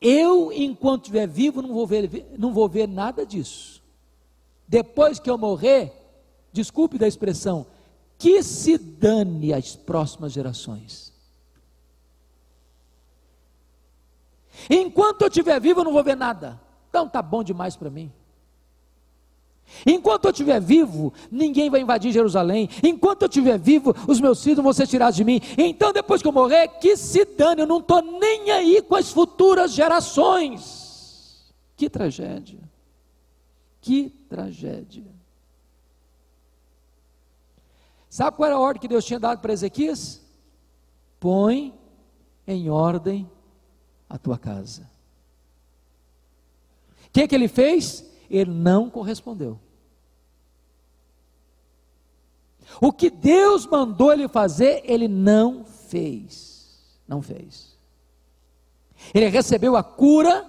Eu, 0.00 0.50
enquanto 0.52 1.02
estiver 1.02 1.26
vivo, 1.26 1.60
não 1.60 1.74
vou, 1.74 1.86
ver, 1.86 2.34
não 2.38 2.52
vou 2.52 2.68
ver 2.68 2.88
nada 2.88 3.26
disso. 3.26 3.82
Depois 4.66 5.18
que 5.18 5.28
eu 5.28 5.36
morrer, 5.36 5.92
desculpe 6.52 6.96
da 6.96 7.06
expressão, 7.06 7.66
que 8.16 8.42
se 8.42 8.78
dane 8.78 9.52
as 9.52 9.76
próximas 9.76 10.32
gerações. 10.32 11.12
Enquanto 14.68 15.22
eu 15.22 15.28
estiver 15.28 15.60
vivo, 15.60 15.80
eu 15.80 15.84
não 15.84 15.92
vou 15.92 16.04
ver 16.04 16.16
nada. 16.16 16.60
Então 16.88 17.08
tá 17.08 17.20
bom 17.22 17.42
demais 17.42 17.76
para 17.76 17.90
mim. 17.90 18.12
Enquanto 19.86 20.26
eu 20.26 20.30
estiver 20.30 20.60
vivo, 20.60 21.12
ninguém 21.30 21.70
vai 21.70 21.80
invadir 21.80 22.12
Jerusalém. 22.12 22.68
Enquanto 22.82 23.22
eu 23.22 23.28
estiver 23.28 23.58
vivo, 23.58 23.94
os 24.06 24.20
meus 24.20 24.42
filhos 24.42 24.62
vão 24.62 24.72
ser 24.72 24.86
tirados 24.86 25.16
de 25.16 25.24
mim. 25.24 25.40
Então, 25.56 25.92
depois 25.92 26.20
que 26.20 26.28
eu 26.28 26.32
morrer, 26.32 26.68
que 26.80 26.96
se 26.96 27.24
dane, 27.24 27.62
eu 27.62 27.66
não 27.66 27.78
estou 27.78 28.02
nem 28.02 28.50
aí 28.50 28.82
com 28.82 28.96
as 28.96 29.10
futuras 29.10 29.72
gerações. 29.72 31.52
Que 31.76 31.88
tragédia. 31.88 32.60
Que 33.80 34.10
tragédia. 34.28 35.06
Sabe 38.08 38.36
qual 38.36 38.48
era 38.48 38.56
a 38.56 38.60
ordem 38.60 38.80
que 38.80 38.88
Deus 38.88 39.04
tinha 39.04 39.20
dado 39.20 39.40
para 39.40 39.52
Ezequias? 39.52 40.20
Põe 41.20 41.72
em 42.46 42.68
ordem 42.68 43.30
a 44.08 44.18
tua 44.18 44.36
casa. 44.36 44.90
O 47.06 47.12
que, 47.12 47.26
que 47.28 47.34
ele 47.34 47.46
fez? 47.46 48.09
Ele 48.30 48.50
não 48.50 48.88
correspondeu. 48.88 49.58
O 52.80 52.92
que 52.92 53.10
Deus 53.10 53.66
mandou 53.66 54.12
ele 54.12 54.28
fazer, 54.28 54.82
ele 54.84 55.08
não 55.08 55.64
fez. 55.64 56.78
Não 57.08 57.20
fez. 57.20 57.76
Ele 59.12 59.28
recebeu 59.28 59.76
a 59.76 59.82
cura, 59.82 60.46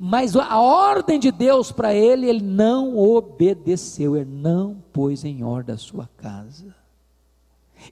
mas 0.00 0.34
a 0.34 0.58
ordem 0.58 1.20
de 1.20 1.30
Deus 1.30 1.70
para 1.70 1.94
ele, 1.94 2.26
ele 2.28 2.42
não 2.42 2.98
obedeceu, 2.98 4.16
ele 4.16 4.30
não 4.30 4.82
pôs 4.92 5.24
em 5.24 5.44
ordem 5.44 5.74
a 5.74 5.78
sua 5.78 6.08
casa. 6.16 6.74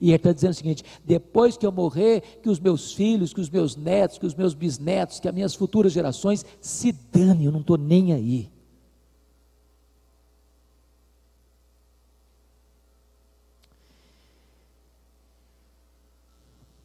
E 0.01 0.09
ele 0.09 0.15
está 0.15 0.31
dizendo 0.31 0.51
o 0.51 0.55
seguinte: 0.55 0.83
depois 1.03 1.57
que 1.57 1.65
eu 1.65 1.71
morrer, 1.71 2.21
que 2.41 2.49
os 2.49 2.59
meus 2.59 2.93
filhos, 2.93 3.33
que 3.33 3.41
os 3.41 3.49
meus 3.49 3.75
netos, 3.75 4.17
que 4.17 4.25
os 4.25 4.35
meus 4.35 4.53
bisnetos, 4.53 5.19
que 5.19 5.27
as 5.27 5.33
minhas 5.33 5.55
futuras 5.55 5.91
gerações 5.93 6.45
se 6.61 6.91
dane, 6.91 7.45
eu 7.45 7.51
não 7.51 7.61
estou 7.61 7.77
nem 7.77 8.13
aí. 8.13 8.51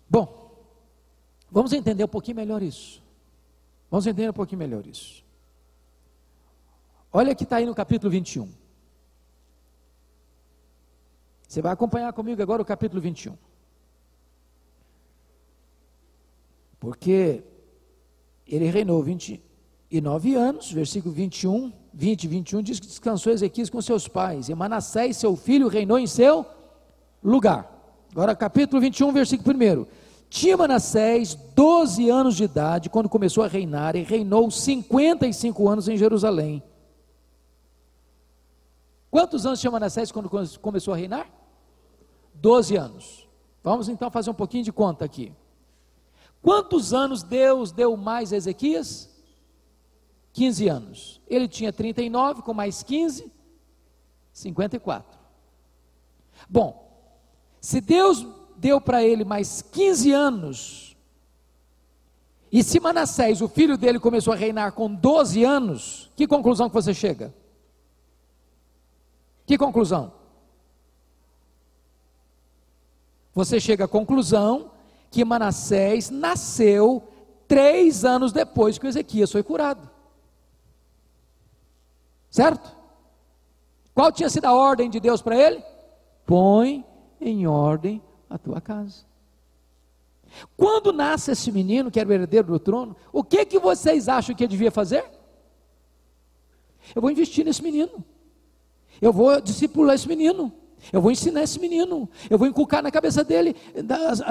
Bom, 0.08 0.52
vamos 1.50 1.72
entender 1.72 2.04
um 2.04 2.08
pouquinho 2.08 2.36
melhor 2.36 2.62
isso. 2.62 3.02
Vamos 3.90 4.06
entender 4.06 4.28
um 4.28 4.34
pouquinho 4.34 4.58
melhor 4.58 4.86
isso. 4.86 5.24
Olha 7.12 7.34
que 7.34 7.44
está 7.44 7.56
aí 7.56 7.66
no 7.66 7.74
capítulo 7.74 8.10
21. 8.10 8.61
Você 11.52 11.60
vai 11.60 11.70
acompanhar 11.70 12.10
comigo 12.14 12.40
agora 12.40 12.62
o 12.62 12.64
capítulo 12.64 12.98
21. 12.98 13.36
Porque 16.80 17.44
ele 18.46 18.70
reinou 18.70 19.02
29 19.02 20.34
anos, 20.34 20.72
versículo 20.72 21.12
21, 21.12 21.70
20 21.92 22.24
e 22.24 22.26
21 22.26 22.62
diz 22.62 22.80
que 22.80 22.86
descansou 22.86 23.34
Ezequias 23.34 23.68
com 23.68 23.82
seus 23.82 24.08
pais, 24.08 24.48
e 24.48 24.54
Manassés, 24.54 25.18
seu 25.18 25.36
filho, 25.36 25.68
reinou 25.68 25.98
em 25.98 26.06
seu 26.06 26.46
lugar. 27.22 27.70
Agora, 28.12 28.34
capítulo 28.34 28.80
21, 28.80 29.12
versículo 29.12 29.54
1. 29.54 29.86
Tinha 30.30 30.56
Manassés 30.56 31.34
12 31.34 32.08
anos 32.08 32.34
de 32.34 32.44
idade 32.44 32.88
quando 32.88 33.10
começou 33.10 33.44
a 33.44 33.46
reinar, 33.46 33.94
e 33.94 34.02
reinou 34.02 34.50
55 34.50 35.68
anos 35.68 35.86
em 35.86 35.98
Jerusalém. 35.98 36.62
Quantos 39.10 39.44
anos 39.44 39.60
tinha 39.60 39.70
Manassés 39.70 40.10
quando 40.10 40.30
começou 40.58 40.94
a 40.94 40.96
reinar? 40.96 41.41
12 42.42 42.76
anos. 42.76 43.28
Vamos 43.62 43.88
então 43.88 44.10
fazer 44.10 44.28
um 44.28 44.34
pouquinho 44.34 44.64
de 44.64 44.72
conta 44.72 45.04
aqui. 45.04 45.32
Quantos 46.42 46.92
anos 46.92 47.22
Deus 47.22 47.70
deu 47.70 47.96
mais 47.96 48.32
a 48.32 48.36
Ezequias? 48.36 49.08
15 50.32 50.68
anos. 50.68 51.20
Ele 51.28 51.46
tinha 51.46 51.72
39, 51.72 52.42
com 52.42 52.52
mais 52.52 52.82
15, 52.82 53.32
54. 54.32 55.18
Bom, 56.48 57.00
se 57.60 57.80
Deus 57.80 58.26
deu 58.56 58.80
para 58.80 59.04
ele 59.04 59.24
mais 59.24 59.62
15 59.62 60.10
anos, 60.10 60.96
e 62.50 62.64
se 62.64 62.80
Manassés, 62.80 63.40
o 63.40 63.48
filho 63.48 63.78
dele, 63.78 64.00
começou 64.00 64.32
a 64.32 64.36
reinar 64.36 64.72
com 64.72 64.92
12 64.92 65.44
anos, 65.44 66.10
que 66.16 66.26
conclusão 66.26 66.68
que 66.68 66.74
você 66.74 66.92
chega? 66.92 67.32
Que 69.46 69.56
conclusão? 69.56 70.21
Você 73.34 73.58
chega 73.58 73.84
à 73.84 73.88
conclusão 73.88 74.70
que 75.10 75.24
Manassés 75.24 76.10
nasceu 76.10 77.02
três 77.48 78.04
anos 78.04 78.32
depois 78.32 78.78
que 78.78 78.86
Ezequias 78.86 79.30
foi 79.30 79.42
curado. 79.42 79.90
Certo? 82.30 82.74
Qual 83.94 84.10
tinha 84.10 84.30
sido 84.30 84.46
a 84.46 84.54
ordem 84.54 84.88
de 84.88 84.98
Deus 84.98 85.20
para 85.20 85.36
ele? 85.36 85.62
Põe 86.24 86.84
em 87.20 87.46
ordem 87.46 88.02
a 88.28 88.38
tua 88.38 88.60
casa. 88.60 89.04
Quando 90.56 90.92
nasce 90.92 91.30
esse 91.30 91.52
menino, 91.52 91.90
que 91.90 92.00
era 92.00 92.08
o 92.08 92.12
herdeiro 92.12 92.46
do 92.48 92.58
trono, 92.58 92.96
o 93.12 93.22
que 93.22 93.44
que 93.44 93.58
vocês 93.58 94.08
acham 94.08 94.34
que 94.34 94.44
ele 94.44 94.50
devia 94.50 94.70
fazer? 94.70 95.04
Eu 96.94 97.02
vou 97.02 97.10
investir 97.10 97.44
nesse 97.44 97.62
menino. 97.62 98.02
Eu 99.00 99.12
vou 99.12 99.40
discipular 99.40 99.94
esse 99.94 100.08
menino. 100.08 100.52
Eu 100.90 101.00
vou 101.00 101.10
ensinar 101.10 101.42
esse 101.42 101.60
menino, 101.60 102.08
eu 102.28 102.38
vou 102.38 102.48
inculcar 102.48 102.82
na 102.82 102.90
cabeça 102.90 103.22
dele 103.22 103.54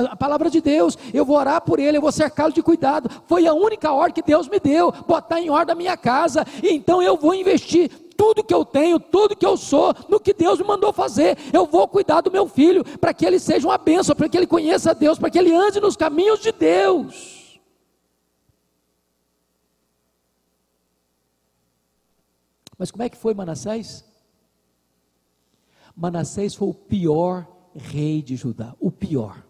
a, 0.09 0.15
palavra 0.15 0.49
de 0.49 0.59
Deus, 0.59 0.97
eu 1.13 1.23
vou 1.23 1.37
orar 1.37 1.61
por 1.61 1.79
ele, 1.79 1.97
eu 1.97 2.01
vou 2.01 2.11
cercá-lo 2.11 2.51
de 2.51 2.61
cuidado. 2.61 3.09
Foi 3.27 3.47
a 3.47 3.53
única 3.53 3.91
ordem 3.91 4.15
que 4.15 4.27
Deus 4.27 4.47
me 4.47 4.59
deu, 4.59 4.91
botar 5.07 5.39
em 5.39 5.49
ordem 5.49 5.73
a 5.73 5.75
minha 5.75 5.95
casa. 5.95 6.45
Então 6.63 7.01
eu 7.01 7.15
vou 7.15 7.33
investir 7.33 7.89
tudo 8.17 8.43
que 8.43 8.53
eu 8.53 8.65
tenho, 8.65 8.99
tudo 8.99 9.35
que 9.35 9.45
eu 9.45 9.57
sou, 9.57 9.95
no 10.09 10.19
que 10.19 10.33
Deus 10.33 10.59
me 10.59 10.65
mandou 10.65 10.91
fazer. 10.91 11.37
Eu 11.53 11.65
vou 11.65 11.87
cuidar 11.87 12.21
do 12.21 12.31
meu 12.31 12.47
filho, 12.47 12.83
para 12.99 13.13
que 13.13 13.25
ele 13.25 13.39
seja 13.39 13.67
uma 13.67 13.77
bênção, 13.77 14.15
para 14.15 14.29
que 14.29 14.37
ele 14.37 14.47
conheça 14.47 14.93
Deus, 14.93 15.17
para 15.17 15.29
que 15.29 15.39
ele 15.39 15.53
ande 15.53 15.79
nos 15.79 15.95
caminhos 15.95 16.39
de 16.39 16.51
Deus. 16.51 17.59
Mas 22.77 22.91
como 22.91 23.03
é 23.03 23.09
que 23.09 23.17
foi 23.17 23.33
Manassés? 23.33 24.10
Manassés 26.01 26.55
foi 26.55 26.67
o 26.67 26.73
pior 26.73 27.47
rei 27.75 28.23
de 28.23 28.35
Judá, 28.35 28.75
o 28.79 28.89
pior, 28.89 29.45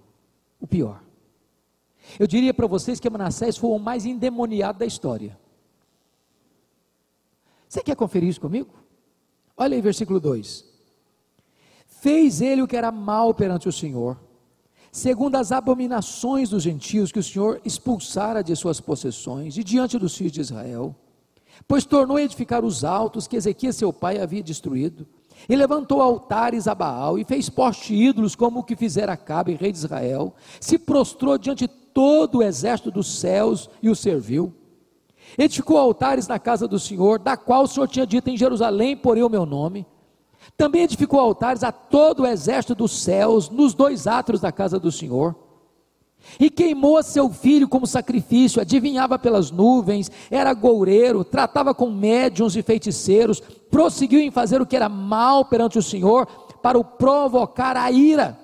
o 0.60 0.68
pior. 0.68 1.02
Eu 2.20 2.28
diria 2.28 2.54
para 2.54 2.68
vocês 2.68 3.00
que 3.00 3.10
Manassés 3.10 3.56
foi 3.56 3.70
o 3.70 3.80
mais 3.80 4.06
endemoniado 4.06 4.80
da 4.80 4.86
história. 4.86 5.40
Você 7.70 7.82
quer 7.82 7.96
conferir 7.96 8.28
isso 8.28 8.42
comigo? 8.42 8.70
Olha 9.56 9.76
aí, 9.76 9.82
versículo 9.82 10.20
2: 10.20 10.66
Fez 11.88 12.42
ele 12.42 12.62
o 12.62 12.68
que 12.68 12.76
era 12.76 12.92
mal 12.92 13.34
perante 13.34 13.70
o 13.70 13.72
Senhor, 13.72 14.20
segundo 14.92 15.38
as 15.38 15.54
abominações 15.54 16.50
dos 16.50 16.64
gentios 16.64 17.14
que 17.14 17.20
o 17.20 17.24
Senhor 17.24 17.62
expulsara 17.64 18.44
de 18.44 18.54
suas 18.58 18.82
possessões 18.82 19.56
e 19.56 19.64
diante 19.64 19.98
dos 19.98 20.18
filhos 20.18 20.34
de 20.34 20.42
Israel, 20.42 20.94
pois 21.66 21.86
tornou 21.86 22.18
a 22.18 22.22
edificar 22.22 22.66
os 22.66 22.84
altos 22.84 23.26
que 23.26 23.38
Ezequias 23.38 23.78
seu 23.78 23.94
pai 23.94 24.20
havia 24.20 24.44
destruído 24.44 25.08
e 25.48 25.56
levantou 25.56 26.02
altares 26.02 26.68
a 26.68 26.76
Baal, 26.76 27.18
e 27.18 27.24
fez 27.24 27.50
poste 27.50 27.94
ídolos, 27.94 28.36
como 28.36 28.60
o 28.60 28.64
que 28.64 28.76
fizera 28.76 29.18
Cabe, 29.18 29.56
rei 29.56 29.72
de 29.72 29.78
Israel. 29.78 30.34
Se 30.60 30.78
prostrou 30.78 31.38
diante 31.38 31.68
de 31.68 31.74
todo 31.94 32.40
o 32.40 32.44
exército 32.44 32.92
dos 32.92 33.20
céus 33.20 33.70
e 33.82 33.90
o 33.90 33.96
serviu. 33.96 34.54
Edificou 35.38 35.78
altares 35.78 36.28
na 36.28 36.40
casa 36.40 36.68
do 36.68 36.80
Senhor, 36.80 37.20
da 37.20 37.38
qual 37.38 37.64
o 37.64 37.68
Senhor 37.68 37.88
tinha 37.88 38.06
dito 38.06 38.30
em 38.30 38.38
Jerusalém, 38.38 38.98
porém 38.98 39.24
o 39.24 39.30
meu 39.30 39.46
nome. 39.46 39.86
Também 40.58 40.84
edificou 40.84 41.20
altares 41.20 41.64
a 41.64 41.72
todo 41.72 42.24
o 42.24 42.28
exército 42.28 42.76
dos 42.76 42.92
céus, 43.04 43.50
nos 43.50 43.74
dois 43.74 44.08
átrios 44.08 44.42
da 44.42 44.52
casa 44.52 44.80
do 44.80 44.92
Senhor. 44.92 45.36
E 46.40 46.50
queimou 46.50 47.02
seu 47.04 47.30
filho 47.30 47.68
como 47.68 47.86
sacrifício, 47.86 48.62
adivinhava 48.62 49.20
pelas 49.20 49.52
nuvens, 49.52 50.10
era 50.30 50.54
goureiro, 50.54 51.24
tratava 51.24 51.74
com 51.74 51.92
médiuns 51.92 52.56
e 52.56 52.62
feiticeiros, 52.62 53.40
prosseguiu 53.70 54.20
em 54.20 54.32
fazer 54.32 54.62
o 54.62 54.66
que 54.66 54.76
era 54.76 54.88
mal 54.88 55.46
perante 55.46 55.78
o 55.78 55.84
Senhor, 55.84 56.26
para 56.62 56.80
o 56.80 56.84
provocar 56.84 57.76
a 57.76 57.92
ira. 57.92 58.40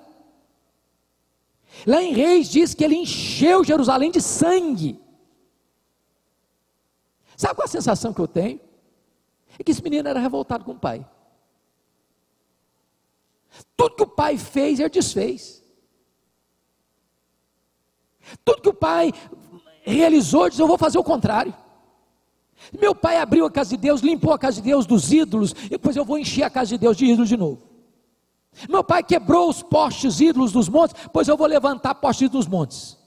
Lá 1.86 2.02
em 2.02 2.12
Reis 2.12 2.48
diz 2.48 2.74
que 2.74 2.84
ele 2.84 2.96
encheu 2.96 3.64
Jerusalém 3.64 4.10
de 4.10 4.20
sangue. 4.20 5.00
Sabe 7.36 7.54
qual 7.54 7.66
a 7.66 7.68
sensação 7.68 8.12
que 8.12 8.20
eu 8.20 8.26
tenho? 8.26 8.60
É 9.58 9.62
que 9.62 9.70
esse 9.70 9.82
menino 9.82 10.08
era 10.08 10.18
revoltado 10.18 10.64
com 10.64 10.72
o 10.72 10.78
pai. 10.78 11.06
Tudo 13.76 13.94
que 13.94 14.02
o 14.02 14.08
pai 14.08 14.36
fez, 14.36 14.80
ele 14.80 14.88
desfez. 14.88 15.62
Tudo 18.44 18.62
que 18.62 18.68
o 18.68 18.74
pai 18.74 19.12
realizou, 19.82 20.48
diz: 20.48 20.58
Eu 20.58 20.66
vou 20.66 20.78
fazer 20.78 20.98
o 20.98 21.04
contrário. 21.04 21.54
Meu 22.78 22.94
pai 22.94 23.18
abriu 23.18 23.46
a 23.46 23.50
casa 23.50 23.70
de 23.70 23.76
Deus, 23.76 24.00
limpou 24.00 24.32
a 24.32 24.38
casa 24.38 24.56
de 24.56 24.62
Deus 24.62 24.84
dos 24.84 25.12
ídolos, 25.12 25.54
e 25.66 25.70
depois 25.70 25.96
eu 25.96 26.04
vou 26.04 26.18
encher 26.18 26.42
a 26.42 26.50
casa 26.50 26.70
de 26.70 26.78
Deus 26.78 26.96
de 26.96 27.06
ídolos 27.06 27.28
de 27.28 27.36
novo. 27.36 27.62
Meu 28.68 28.82
pai 28.82 29.02
quebrou 29.02 29.48
os 29.48 29.62
postes 29.62 30.20
ídolos 30.20 30.52
dos 30.52 30.68
montes, 30.68 30.96
pois 31.12 31.28
eu 31.28 31.36
vou 31.36 31.46
levantar 31.46 31.94
postes 31.94 32.28
dos 32.28 32.46
montes. 32.46 32.98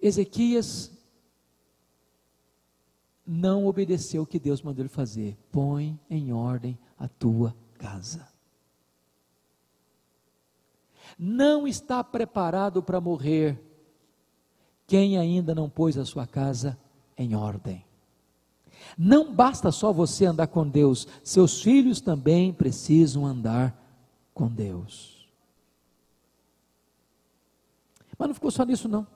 Ezequias 0.00 0.90
não 3.26 3.66
obedeceu 3.66 4.22
o 4.22 4.26
que 4.26 4.38
Deus 4.38 4.60
mandou 4.62 4.82
ele 4.82 4.88
fazer. 4.88 5.36
Põe 5.50 5.98
em 6.10 6.32
ordem 6.32 6.78
a 6.98 7.08
tua 7.08 7.54
casa. 7.78 8.31
Não 11.18 11.66
está 11.66 12.02
preparado 12.02 12.82
para 12.82 13.00
morrer 13.00 13.60
quem 14.86 15.16
ainda 15.16 15.54
não 15.54 15.70
pôs 15.70 15.96
a 15.96 16.04
sua 16.04 16.26
casa 16.26 16.78
em 17.16 17.34
ordem. 17.34 17.84
Não 18.98 19.32
basta 19.32 19.70
só 19.70 19.92
você 19.92 20.26
andar 20.26 20.48
com 20.48 20.68
Deus, 20.68 21.06
seus 21.22 21.62
filhos 21.62 22.00
também 22.00 22.52
precisam 22.52 23.24
andar 23.24 23.74
com 24.34 24.48
Deus. 24.48 25.28
Mas 28.18 28.28
não 28.28 28.34
ficou 28.34 28.50
só 28.50 28.64
nisso, 28.64 28.88
não. 28.88 29.06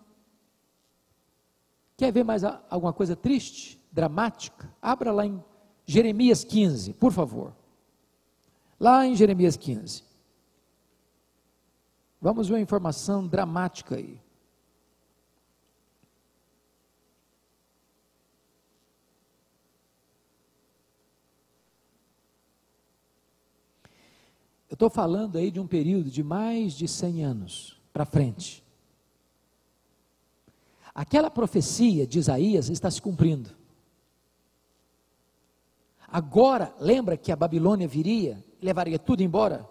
Quer 1.97 2.13
ver 2.13 2.25
mais 2.25 2.43
alguma 2.45 2.93
coisa 2.93 3.17
triste, 3.17 3.81
dramática? 3.91 4.71
Abra 4.81 5.13
lá 5.13 5.25
em 5.25 5.43
Jeremias 5.87 6.45
15, 6.45 6.93
por 6.95 7.13
favor. 7.13 7.55
Lá 8.79 9.07
em 9.07 9.15
Jeremias 9.15 9.57
15. 9.57 10.06
Vamos 12.21 12.49
ver 12.49 12.55
uma 12.55 12.61
informação 12.61 13.27
dramática 13.27 13.97
aí. 13.97 14.21
Eu 24.69 24.75
estou 24.75 24.91
falando 24.91 25.39
aí 25.39 25.51
de 25.51 25.61
um 25.61 25.67
período 25.67 26.11
de 26.11 26.23
mais 26.23 26.73
de 26.73 26.89
100 26.89 27.25
anos 27.25 27.81
para 27.93 28.05
frente. 28.05 28.65
Aquela 30.95 31.31
profecia 31.31 32.07
de 32.07 32.19
Isaías 32.19 32.69
está 32.69 32.91
se 32.91 33.01
cumprindo. 33.01 33.51
Agora, 36.09 36.75
lembra 36.81 37.17
que 37.17 37.31
a 37.31 37.37
Babilônia 37.37 37.87
viria, 37.87 38.43
levaria 38.61 38.99
tudo 38.99 39.23
embora? 39.23 39.69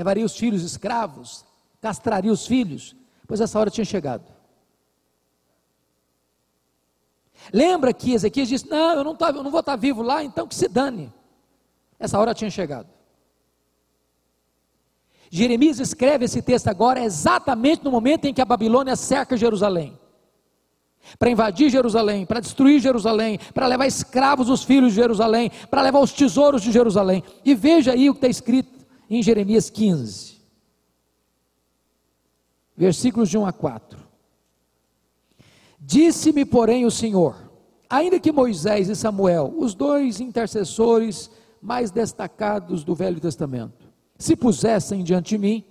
Levaria 0.00 0.24
os 0.24 0.34
filhos 0.34 0.62
escravos, 0.62 1.44
castraria 1.78 2.32
os 2.32 2.46
filhos, 2.46 2.96
pois 3.28 3.38
essa 3.38 3.60
hora 3.60 3.68
tinha 3.68 3.84
chegado. 3.84 4.24
Lembra 7.52 7.92
que 7.92 8.14
Ezequias 8.14 8.48
disse: 8.48 8.66
Não, 8.66 8.94
eu 8.94 9.04
não, 9.04 9.14
tô, 9.14 9.26
eu 9.26 9.42
não 9.42 9.50
vou 9.50 9.60
estar 9.60 9.76
vivo 9.76 10.00
lá, 10.00 10.24
então 10.24 10.48
que 10.48 10.54
se 10.54 10.68
dane. 10.68 11.12
Essa 11.98 12.18
hora 12.18 12.32
tinha 12.32 12.48
chegado. 12.48 12.88
Jeremias 15.30 15.78
escreve 15.78 16.24
esse 16.24 16.40
texto 16.40 16.68
agora 16.68 17.04
exatamente 17.04 17.84
no 17.84 17.90
momento 17.90 18.24
em 18.24 18.32
que 18.32 18.40
a 18.40 18.46
Babilônia 18.46 18.96
cerca 18.96 19.36
Jerusalém. 19.36 20.00
Para 21.18 21.28
invadir 21.28 21.68
Jerusalém, 21.68 22.24
para 22.24 22.40
destruir 22.40 22.80
Jerusalém, 22.80 23.38
para 23.52 23.66
levar 23.66 23.86
escravos 23.86 24.48
os 24.48 24.64
filhos 24.64 24.94
de 24.94 24.96
Jerusalém, 24.96 25.52
para 25.70 25.82
levar 25.82 26.00
os 26.00 26.14
tesouros 26.14 26.62
de 26.62 26.72
Jerusalém. 26.72 27.22
E 27.44 27.54
veja 27.54 27.92
aí 27.92 28.08
o 28.08 28.14
que 28.14 28.18
está 28.18 28.28
escrito 28.28 28.79
em 29.10 29.22
Jeremias 29.22 29.68
15, 29.68 30.40
versículos 32.76 33.28
de 33.28 33.36
1 33.36 33.44
a 33.44 33.52
4. 33.52 33.98
Disse-me, 35.80 36.44
porém, 36.44 36.86
o 36.86 36.90
Senhor: 36.90 37.50
ainda 37.88 38.20
que 38.20 38.30
Moisés 38.30 38.88
e 38.88 38.94
Samuel, 38.94 39.52
os 39.58 39.74
dois 39.74 40.20
intercessores 40.20 41.28
mais 41.60 41.90
destacados 41.90 42.84
do 42.84 42.94
Velho 42.94 43.20
Testamento, 43.20 43.90
se 44.16 44.36
pusessem 44.36 45.02
diante 45.02 45.30
de 45.30 45.38
mim, 45.38 45.64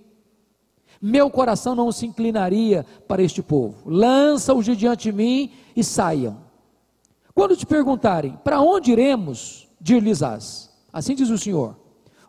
meu 1.01 1.29
coração 1.29 1.73
não 1.75 1.91
se 1.93 2.05
inclinaria 2.05 2.85
para 3.07 3.23
este 3.23 3.41
povo. 3.41 3.89
Lança-os 3.89 4.65
de 4.65 4.75
diante 4.75 5.03
de 5.03 5.13
mim 5.13 5.51
e 5.75 5.83
saiam. 5.83 6.37
Quando 7.33 7.55
te 7.55 7.65
perguntarem, 7.65 8.37
para 8.43 8.59
onde 8.59 8.91
iremos? 8.91 9.69
Dir-lhes-ás. 9.79 10.69
Assim 10.91 11.15
diz 11.15 11.29
o 11.29 11.37
Senhor. 11.37 11.77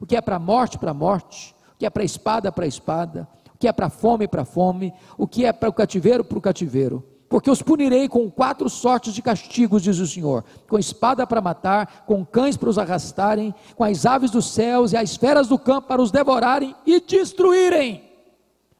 O 0.00 0.06
que 0.06 0.16
é 0.16 0.20
para 0.20 0.38
morte, 0.38 0.78
para 0.78 0.94
morte. 0.94 1.54
O 1.74 1.78
que 1.78 1.86
é 1.86 1.90
para 1.90 2.02
espada, 2.02 2.50
para 2.50 2.66
espada. 2.66 3.28
O 3.54 3.58
que 3.58 3.68
é 3.68 3.72
para 3.72 3.90
fome, 3.90 4.26
para 4.26 4.44
fome. 4.44 4.92
O 5.18 5.26
que 5.26 5.44
é 5.44 5.52
para 5.52 5.68
o 5.68 5.72
cativeiro, 5.72 6.24
para 6.24 6.38
o 6.38 6.40
cativeiro 6.40 7.04
porque 7.30 7.48
os 7.48 7.62
punirei 7.62 8.08
com 8.08 8.28
quatro 8.28 8.68
sortes 8.68 9.14
de 9.14 9.22
castigos, 9.22 9.84
diz 9.84 10.00
o 10.00 10.06
Senhor: 10.06 10.44
com 10.68 10.76
espada 10.76 11.24
para 11.24 11.40
matar, 11.40 12.04
com 12.04 12.26
cães 12.26 12.56
para 12.56 12.68
os 12.68 12.76
arrastarem, 12.76 13.54
com 13.76 13.84
as 13.84 14.04
aves 14.04 14.32
dos 14.32 14.50
céus 14.50 14.92
e 14.92 14.96
as 14.96 15.14
feras 15.14 15.46
do 15.46 15.56
campo 15.56 15.86
para 15.86 16.02
os 16.02 16.10
devorarem 16.10 16.74
e 16.84 17.00
destruírem. 17.00 18.02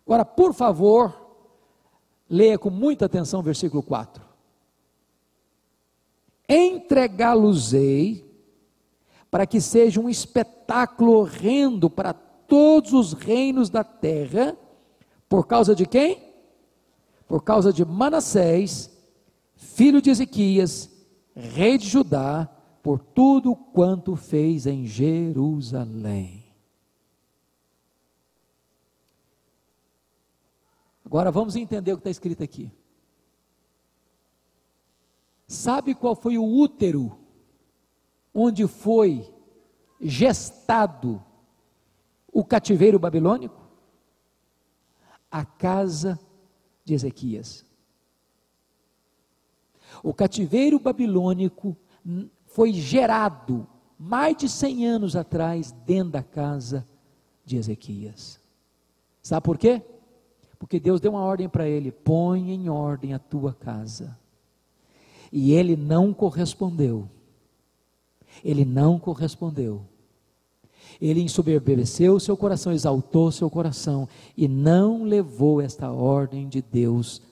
Agora, 0.04 0.24
por 0.24 0.52
favor, 0.52 1.14
leia 2.28 2.58
com 2.58 2.70
muita 2.70 3.06
atenção 3.06 3.38
o 3.38 3.44
versículo 3.44 3.84
4. 3.84 4.20
Entregá-los-ei 6.48 8.29
para 9.30 9.46
que 9.46 9.60
seja 9.60 10.00
um 10.00 10.08
espetáculo 10.08 11.12
horrendo 11.12 11.88
para 11.88 12.12
todos 12.12 12.92
os 12.92 13.12
reinos 13.12 13.70
da 13.70 13.84
terra, 13.84 14.56
por 15.28 15.46
causa 15.46 15.74
de 15.74 15.86
quem? 15.86 16.30
por 17.30 17.44
causa 17.44 17.72
de 17.72 17.84
Manassés, 17.84 18.90
filho 19.54 20.02
de 20.02 20.10
Ezequias, 20.10 20.90
rei 21.32 21.78
de 21.78 21.88
Judá, 21.88 22.50
por 22.82 22.98
tudo 22.98 23.54
quanto 23.54 24.16
fez 24.16 24.66
em 24.66 24.84
Jerusalém. 24.84 26.42
Agora 31.06 31.30
vamos 31.30 31.54
entender 31.54 31.92
o 31.92 31.98
que 31.98 32.00
está 32.00 32.10
escrito 32.10 32.42
aqui. 32.42 32.68
Sabe 35.46 35.94
qual 35.94 36.16
foi 36.16 36.36
o 36.36 36.44
útero 36.44 37.16
onde 38.34 38.66
foi 38.66 39.28
gestado 40.00 41.22
o 42.32 42.44
cativeiro 42.44 42.98
babilônico? 42.98 43.60
A 45.30 45.44
casa 45.44 46.18
de 46.84 46.94
Ezequias. 46.94 47.64
O 50.02 50.14
cativeiro 50.14 50.78
babilônico 50.78 51.76
foi 52.46 52.72
gerado 52.72 53.66
mais 53.98 54.36
de 54.36 54.48
100 54.48 54.86
anos 54.86 55.16
atrás 55.16 55.72
dentro 55.84 56.12
da 56.12 56.22
casa 56.22 56.86
de 57.44 57.56
Ezequias. 57.56 58.40
Sabe 59.22 59.44
por 59.44 59.58
quê? 59.58 59.82
Porque 60.58 60.80
Deus 60.80 61.00
deu 61.00 61.12
uma 61.12 61.22
ordem 61.22 61.48
para 61.48 61.68
ele: 61.68 61.90
põe 61.90 62.50
em 62.52 62.68
ordem 62.68 63.12
a 63.12 63.18
tua 63.18 63.52
casa. 63.52 64.18
E 65.32 65.52
ele 65.52 65.76
não 65.76 66.12
correspondeu. 66.12 67.08
Ele 68.44 68.64
não 68.64 68.98
correspondeu. 68.98 69.84
Ele 71.00 71.22
ensoberbeceu 71.22 72.18
seu 72.20 72.36
coração, 72.36 72.72
exaltou 72.72 73.30
seu 73.32 73.48
coração 73.48 74.08
e 74.36 74.46
não 74.46 75.02
levou 75.04 75.60
esta 75.60 75.90
ordem 75.90 76.48
de 76.48 76.60
Deus 76.60 77.22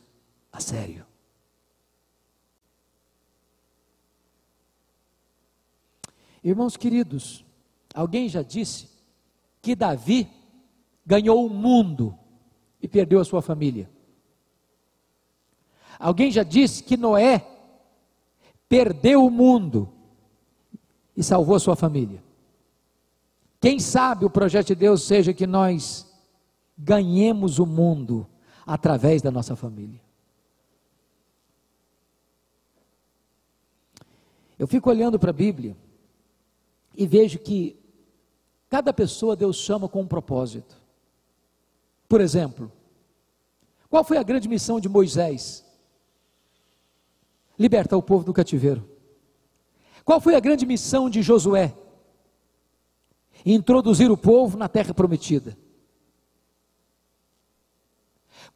a 0.52 0.60
sério. 0.60 1.06
Irmãos 6.42 6.76
queridos, 6.76 7.44
alguém 7.94 8.28
já 8.28 8.42
disse 8.42 8.88
que 9.60 9.74
Davi 9.74 10.28
ganhou 11.04 11.44
o 11.44 11.50
mundo 11.50 12.16
e 12.80 12.86
perdeu 12.86 13.20
a 13.20 13.24
sua 13.24 13.42
família. 13.42 13.90
Alguém 15.98 16.30
já 16.30 16.42
disse 16.42 16.82
que 16.82 16.96
Noé 16.96 17.44
perdeu 18.68 19.26
o 19.26 19.30
mundo 19.30 19.92
e 21.18 21.22
salvou 21.24 21.56
a 21.56 21.58
sua 21.58 21.74
família. 21.74 22.22
Quem 23.60 23.80
sabe 23.80 24.24
o 24.24 24.30
projeto 24.30 24.68
de 24.68 24.76
Deus 24.76 25.02
seja 25.02 25.34
que 25.34 25.48
nós 25.48 26.06
ganhemos 26.78 27.58
o 27.58 27.66
mundo 27.66 28.24
através 28.64 29.20
da 29.20 29.28
nossa 29.28 29.56
família. 29.56 30.00
Eu 34.56 34.68
fico 34.68 34.88
olhando 34.88 35.18
para 35.18 35.30
a 35.30 35.32
Bíblia 35.32 35.76
e 36.96 37.04
vejo 37.04 37.40
que 37.40 37.76
cada 38.70 38.92
pessoa 38.92 39.34
Deus 39.34 39.56
chama 39.56 39.88
com 39.88 40.02
um 40.02 40.06
propósito. 40.06 40.76
Por 42.08 42.20
exemplo, 42.20 42.70
qual 43.90 44.04
foi 44.04 44.18
a 44.18 44.22
grande 44.22 44.48
missão 44.48 44.78
de 44.78 44.88
Moisés? 44.88 45.64
Libertar 47.58 47.96
o 47.96 48.02
povo 48.02 48.22
do 48.22 48.32
cativeiro. 48.32 48.97
Qual 50.08 50.22
foi 50.22 50.34
a 50.34 50.40
grande 50.40 50.64
missão 50.64 51.10
de 51.10 51.20
Josué? 51.20 51.76
introduzir 53.44 54.10
o 54.10 54.16
povo 54.16 54.56
na 54.56 54.66
terra 54.66 54.94
prometida. 54.94 55.54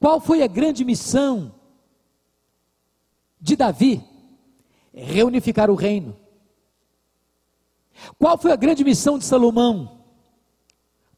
Qual 0.00 0.18
foi 0.18 0.42
a 0.42 0.46
grande 0.46 0.82
missão 0.82 1.54
de 3.38 3.54
Davi? 3.54 4.02
Reunificar 4.94 5.70
o 5.70 5.74
reino. 5.74 6.16
Qual 8.18 8.38
foi 8.38 8.50
a 8.50 8.56
grande 8.56 8.82
missão 8.82 9.18
de 9.18 9.26
Salomão? 9.26 10.06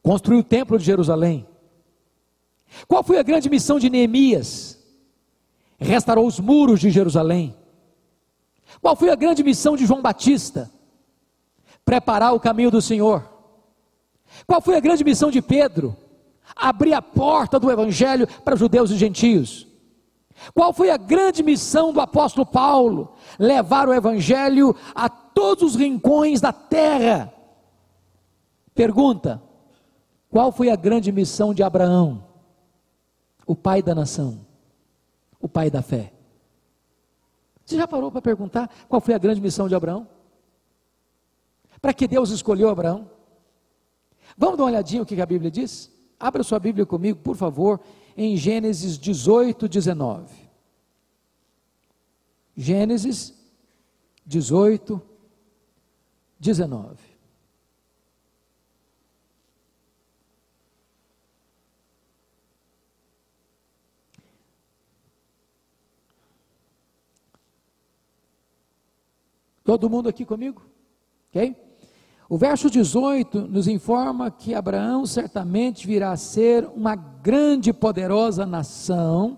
Construir 0.03 0.39
o 0.39 0.45
templo 0.45 0.77
de 0.77 0.85
Jerusalém. 0.85 1.47
Qual 2.89 3.05
foi 3.05 3.19
a 3.19 3.23
grande 3.23 3.49
missão 3.49 3.79
de 3.79 3.89
Neemias? 3.89 4.85
Restaurou 5.79 6.27
os 6.27 6.41
muros 6.41 6.81
de 6.81 6.91
Jerusalém. 6.91 7.57
Qual 8.81 8.97
foi 8.97 9.11
a 9.11 9.15
grande 9.15 9.43
missão 9.43 9.77
de 9.77 9.87
João 9.87 10.03
Batista? 10.03 10.71
Preparar 11.85 12.35
o 12.35 12.41
caminho 12.41 12.71
do 12.71 12.81
Senhor. 12.81 13.29
Qual 14.47 14.61
foi 14.61 14.77
a 14.77 14.81
grande 14.81 15.05
missão 15.05 15.31
de 15.31 15.41
Pedro? 15.41 15.97
Abrir 16.55 16.95
a 16.95 17.03
porta 17.03 17.59
do 17.59 17.71
Evangelho 17.71 18.27
para 18.43 18.57
judeus 18.57 18.91
e 18.91 18.97
gentios. 18.97 19.67
Qual 20.53 20.73
foi 20.73 20.91
a 20.91 20.97
grande 20.97 21.43
missão 21.43 21.93
do 21.93 22.01
apóstolo 22.01 22.45
Paulo? 22.45 23.15
Levar 23.39 23.89
o 23.89 23.95
Evangelho 23.95 24.75
a 24.95 25.09
todos 25.09 25.75
os 25.75 25.77
rincões 25.77 26.41
da 26.41 26.53
terra. 26.53 27.33
Pergunta: 28.75 29.43
qual 30.31 30.51
foi 30.51 30.69
a 30.71 30.77
grande 30.77 31.13
missão 31.13 31.55
de 31.55 31.63
Abraão? 31.63 32.25
O 33.47 33.55
pai 33.55 33.83
da 33.83 33.95
nação, 33.95 34.41
o 35.41 35.49
pai 35.49 35.71
da 35.71 35.83
fé. 35.83 36.13
Você 37.65 37.77
já 37.77 37.89
parou 37.89 38.11
para 38.11 38.21
perguntar 38.21 38.71
qual 38.89 39.01
foi 39.01 39.15
a 39.15 39.19
grande 39.19 39.41
missão 39.41 39.69
de 39.69 39.75
Abraão? 39.75 40.07
Para 41.81 41.95
que 41.95 42.07
Deus 42.07 42.31
escolheu 42.31 42.69
Abraão? 42.69 43.11
Vamos 44.37 44.57
dar 44.57 44.65
uma 44.65 44.71
olhadinha 44.71 45.03
o 45.03 45.07
que 45.07 45.21
a 45.21 45.27
Bíblia 45.27 45.51
diz? 45.51 45.93
Abra 46.19 46.43
sua 46.43 46.59
Bíblia 46.59 46.87
comigo, 46.87 47.19
por 47.21 47.37
favor, 47.37 47.81
em 48.17 48.37
Gênesis 48.37 48.99
18, 48.99 49.69
19. 49.69 50.35
Gênesis 52.57 53.35
18, 54.25 55.01
19. 56.39 57.14
Todo 69.75 69.91
mundo 69.91 70.09
aqui 70.09 70.25
comigo? 70.25 70.63
Ok? 71.31 71.57
O 72.29 72.39
verso 72.39 72.71
18 72.71 73.41
nos 73.49 73.67
informa 73.67 74.31
que 74.31 74.55
Abraão 74.55 75.05
certamente 75.05 75.85
virá 75.85 76.13
a 76.13 76.17
ser 76.17 76.65
uma 76.77 76.95
grande 76.95 77.71
e 77.71 77.73
poderosa 77.73 78.47
nação, 78.47 79.37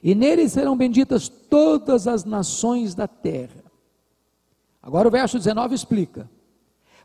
e 0.00 0.14
nele 0.14 0.48
serão 0.48 0.76
benditas 0.76 1.28
todas 1.28 2.06
as 2.06 2.24
nações 2.24 2.94
da 2.94 3.08
terra. 3.08 3.64
Agora 4.80 5.08
o 5.08 5.10
verso 5.10 5.36
19 5.36 5.74
explica: 5.74 6.30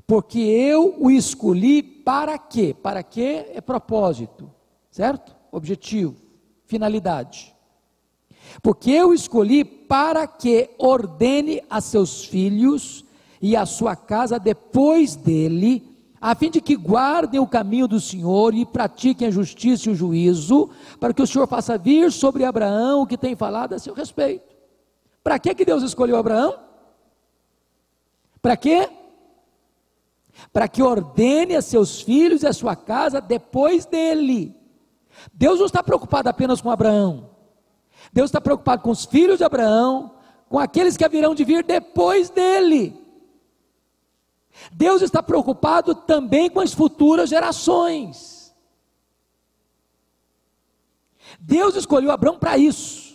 Porque 0.05 0.37
eu 0.37 0.97
o 0.99 1.09
escolhi 1.09 1.81
para 1.81 2.37
quê? 2.37 2.75
Para 2.79 3.01
quê 3.01 3.47
é 3.55 3.59
propósito, 3.59 4.51
certo? 4.91 5.35
Objetivo, 5.51 6.15
finalidade. 6.67 7.50
Porque 8.61 8.91
eu 8.91 9.13
escolhi 9.13 9.63
para 9.63 10.27
que 10.27 10.69
ordene 10.77 11.61
a 11.69 11.81
seus 11.81 12.25
filhos 12.25 13.05
e 13.41 13.55
a 13.55 13.65
sua 13.65 13.95
casa 13.95 14.39
depois 14.39 15.15
dele, 15.15 15.83
a 16.19 16.35
fim 16.35 16.51
de 16.51 16.61
que 16.61 16.75
guardem 16.75 17.39
o 17.39 17.47
caminho 17.47 17.87
do 17.87 17.99
Senhor 17.99 18.53
e 18.53 18.65
pratiquem 18.65 19.27
a 19.27 19.31
justiça 19.31 19.89
e 19.89 19.93
o 19.93 19.95
juízo, 19.95 20.69
para 20.99 21.13
que 21.13 21.21
o 21.21 21.27
Senhor 21.27 21.47
faça 21.47 21.77
vir 21.77 22.11
sobre 22.11 22.45
Abraão 22.45 23.01
o 23.01 23.07
que 23.07 23.17
tem 23.17 23.35
falado 23.35 23.73
a 23.73 23.79
seu 23.79 23.93
respeito. 23.93 24.55
Para 25.23 25.39
que, 25.39 25.55
que 25.55 25.65
Deus 25.65 25.81
escolheu 25.81 26.17
Abraão? 26.17 26.55
Para 28.41 28.55
quê? 28.55 28.89
Para 30.53 30.67
que 30.67 30.83
ordene 30.83 31.55
a 31.55 31.61
seus 31.61 32.01
filhos 32.01 32.43
e 32.43 32.47
a 32.47 32.53
sua 32.53 32.75
casa 32.75 33.19
depois 33.19 33.85
dele. 33.85 34.55
Deus 35.33 35.59
não 35.59 35.65
está 35.65 35.81
preocupado 35.83 36.29
apenas 36.29 36.61
com 36.61 36.69
Abraão. 36.69 37.30
Deus 38.11 38.29
está 38.29 38.41
preocupado 38.41 38.81
com 38.81 38.91
os 38.91 39.05
filhos 39.05 39.37
de 39.37 39.43
Abraão, 39.43 40.15
com 40.49 40.59
aqueles 40.59 40.97
que 40.97 41.05
haverão 41.05 41.33
de 41.33 41.43
vir 41.43 41.63
depois 41.63 42.29
dele. 42.29 42.99
Deus 44.71 45.01
está 45.01 45.23
preocupado 45.23 45.95
também 45.95 46.49
com 46.49 46.59
as 46.59 46.73
futuras 46.73 47.29
gerações. 47.29 48.53
Deus 51.39 51.75
escolheu 51.75 52.11
Abraão 52.11 52.37
para 52.37 52.57
isso. 52.57 53.11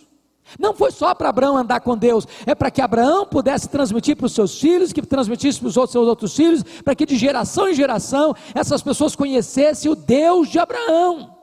Não 0.59 0.73
foi 0.73 0.91
só 0.91 1.13
para 1.13 1.29
Abraão 1.29 1.57
andar 1.57 1.81
com 1.81 1.97
Deus, 1.97 2.25
é 2.45 2.55
para 2.55 2.71
que 2.71 2.81
Abraão 2.81 3.25
pudesse 3.25 3.67
transmitir 3.67 4.15
para 4.15 4.27
os 4.27 4.31
seus 4.31 4.59
filhos, 4.59 4.93
que 4.93 5.01
transmitisse 5.01 5.59
para 5.59 5.67
os 5.67 5.77
outros, 5.77 5.91
seus 5.91 6.07
outros 6.07 6.35
filhos, 6.35 6.63
para 6.83 6.95
que 6.95 7.05
de 7.05 7.17
geração 7.17 7.67
em 7.69 7.73
geração 7.73 8.33
essas 8.55 8.81
pessoas 8.81 9.15
conhecessem 9.15 9.91
o 9.91 9.95
Deus 9.95 10.47
de 10.49 10.57
Abraão. 10.57 11.35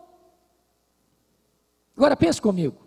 Agora 1.97 2.17
pense 2.17 2.41
comigo. 2.41 2.84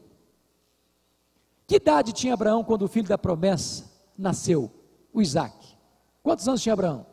Que 1.68 1.76
idade 1.76 2.14
tinha 2.14 2.34
Abraão 2.34 2.64
quando 2.64 2.84
o 2.84 2.88
filho 2.88 3.10
da 3.10 3.18
promessa 3.18 3.92
nasceu, 4.18 4.72
o 5.14 5.22
Isaac? 5.22 5.78
Quantos 6.24 6.48
anos 6.48 6.62
tinha 6.62 6.72
Abraão? 6.72 7.06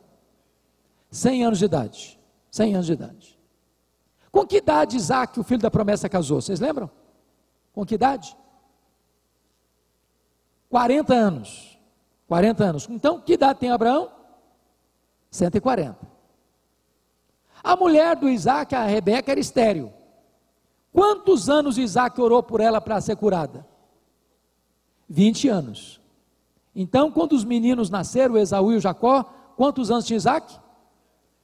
100 1.11 1.45
anos 1.45 1.59
de 1.59 1.65
idade. 1.65 2.19
100 2.49 2.73
anos 2.73 2.85
de 2.85 2.93
idade. 2.93 3.39
Com 4.31 4.47
que 4.47 4.57
idade 4.57 4.95
Isaac, 4.95 5.37
o 5.39 5.43
filho 5.43 5.61
da 5.61 5.69
promessa, 5.69 6.07
casou? 6.07 6.41
Vocês 6.41 6.59
lembram? 6.59 6.89
Com 7.73 7.85
que 7.85 7.95
idade? 7.95 8.35
40 10.69 11.13
anos. 11.13 11.77
40 12.27 12.63
anos. 12.63 12.89
Então, 12.89 13.19
que 13.19 13.33
idade 13.33 13.59
tem 13.59 13.71
Abraão? 13.71 14.09
140. 15.31 15.97
A 17.61 17.75
mulher 17.75 18.15
do 18.15 18.29
Isaac, 18.29 18.73
a 18.73 18.85
Rebeca, 18.85 19.31
era 19.31 19.39
estéril. 19.39 19.91
Quantos 20.93 21.49
anos 21.49 21.77
Isaac 21.77 22.19
orou 22.21 22.41
por 22.41 22.61
ela 22.61 22.79
para 22.79 23.01
ser 23.01 23.17
curada? 23.17 23.65
20 25.07 25.47
anos. 25.49 26.01
Então, 26.75 27.11
quando 27.11 27.33
os 27.33 27.43
meninos 27.43 27.89
nasceram, 27.89 28.37
Esaú 28.37 28.73
e 28.73 28.79
Jacó, 28.79 29.23
quantos 29.55 29.89
anos 29.89 30.05
tinha 30.05 30.17
Isaac? 30.17 30.59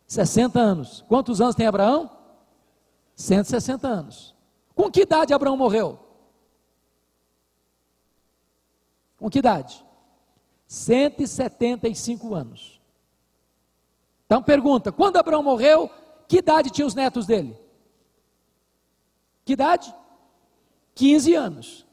60 0.07 0.59
anos. 0.59 1.05
Quantos 1.07 1.39
anos 1.39 1.55
tem 1.55 1.65
Abraão? 1.65 2.09
160 3.15 3.87
anos. 3.87 4.35
Com 4.75 4.91
que 4.91 5.01
idade 5.01 5.33
Abraão 5.33 5.55
morreu? 5.55 5.99
Com 9.17 9.29
que 9.29 9.39
idade? 9.39 9.85
175 10.67 12.33
anos. 12.33 12.81
Então 14.25 14.41
pergunta: 14.41 14.91
quando 14.91 15.17
Abraão 15.17 15.43
morreu, 15.43 15.89
que 16.27 16.37
idade 16.37 16.69
tinha 16.69 16.87
os 16.87 16.95
netos 16.95 17.25
dele? 17.25 17.57
Que 19.45 19.53
idade? 19.53 19.93
15 20.95 21.35
anos. 21.35 21.85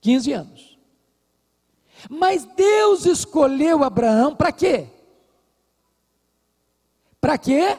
15 0.00 0.32
anos. 0.32 0.75
Mas 2.08 2.44
Deus 2.44 3.04
escolheu 3.06 3.82
Abraão 3.82 4.34
para 4.34 4.52
quê? 4.52 4.86
Para 7.20 7.36
quê? 7.36 7.78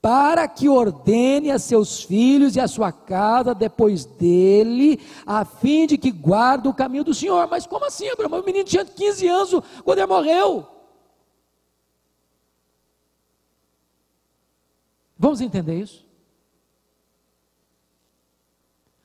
Para 0.00 0.48
que 0.48 0.68
ordene 0.68 1.50
a 1.50 1.58
seus 1.58 2.02
filhos 2.02 2.56
e 2.56 2.60
a 2.60 2.66
sua 2.66 2.90
casa 2.90 3.54
depois 3.54 4.04
dele, 4.04 5.00
a 5.24 5.44
fim 5.44 5.86
de 5.86 5.96
que 5.96 6.10
guarde 6.10 6.68
o 6.68 6.74
caminho 6.74 7.04
do 7.04 7.14
Senhor. 7.14 7.48
Mas 7.48 7.66
como 7.66 7.84
assim, 7.84 8.08
Abraão? 8.08 8.40
O 8.40 8.44
menino 8.44 8.64
tinha 8.64 8.84
15 8.84 9.28
anos 9.28 9.50
quando 9.84 9.98
ele 9.98 10.06
morreu. 10.06 10.66
Vamos 15.16 15.40
entender 15.40 15.78
isso? 15.78 16.04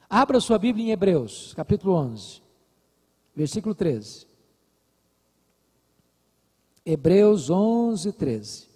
Abra 0.09 0.39
sua 0.39 0.57
Bíblia 0.57 0.87
em 0.87 0.91
Hebreus, 0.91 1.53
capítulo 1.53 1.93
11. 1.93 2.46
Versículo 3.37 3.75
13. 3.75 4.25
Hebreus 6.83 7.51
11, 7.51 8.11
13. 8.11 8.67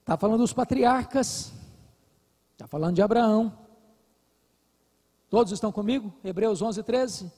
Está 0.00 0.18
falando 0.18 0.40
dos 0.40 0.52
patriarcas, 0.52 1.50
está 2.52 2.66
falando 2.66 2.96
de 2.96 3.00
Abraão. 3.00 3.58
Todos 5.30 5.50
estão 5.50 5.72
comigo? 5.72 6.12
Hebreus 6.22 6.60
11, 6.60 6.82
13. 6.82 7.32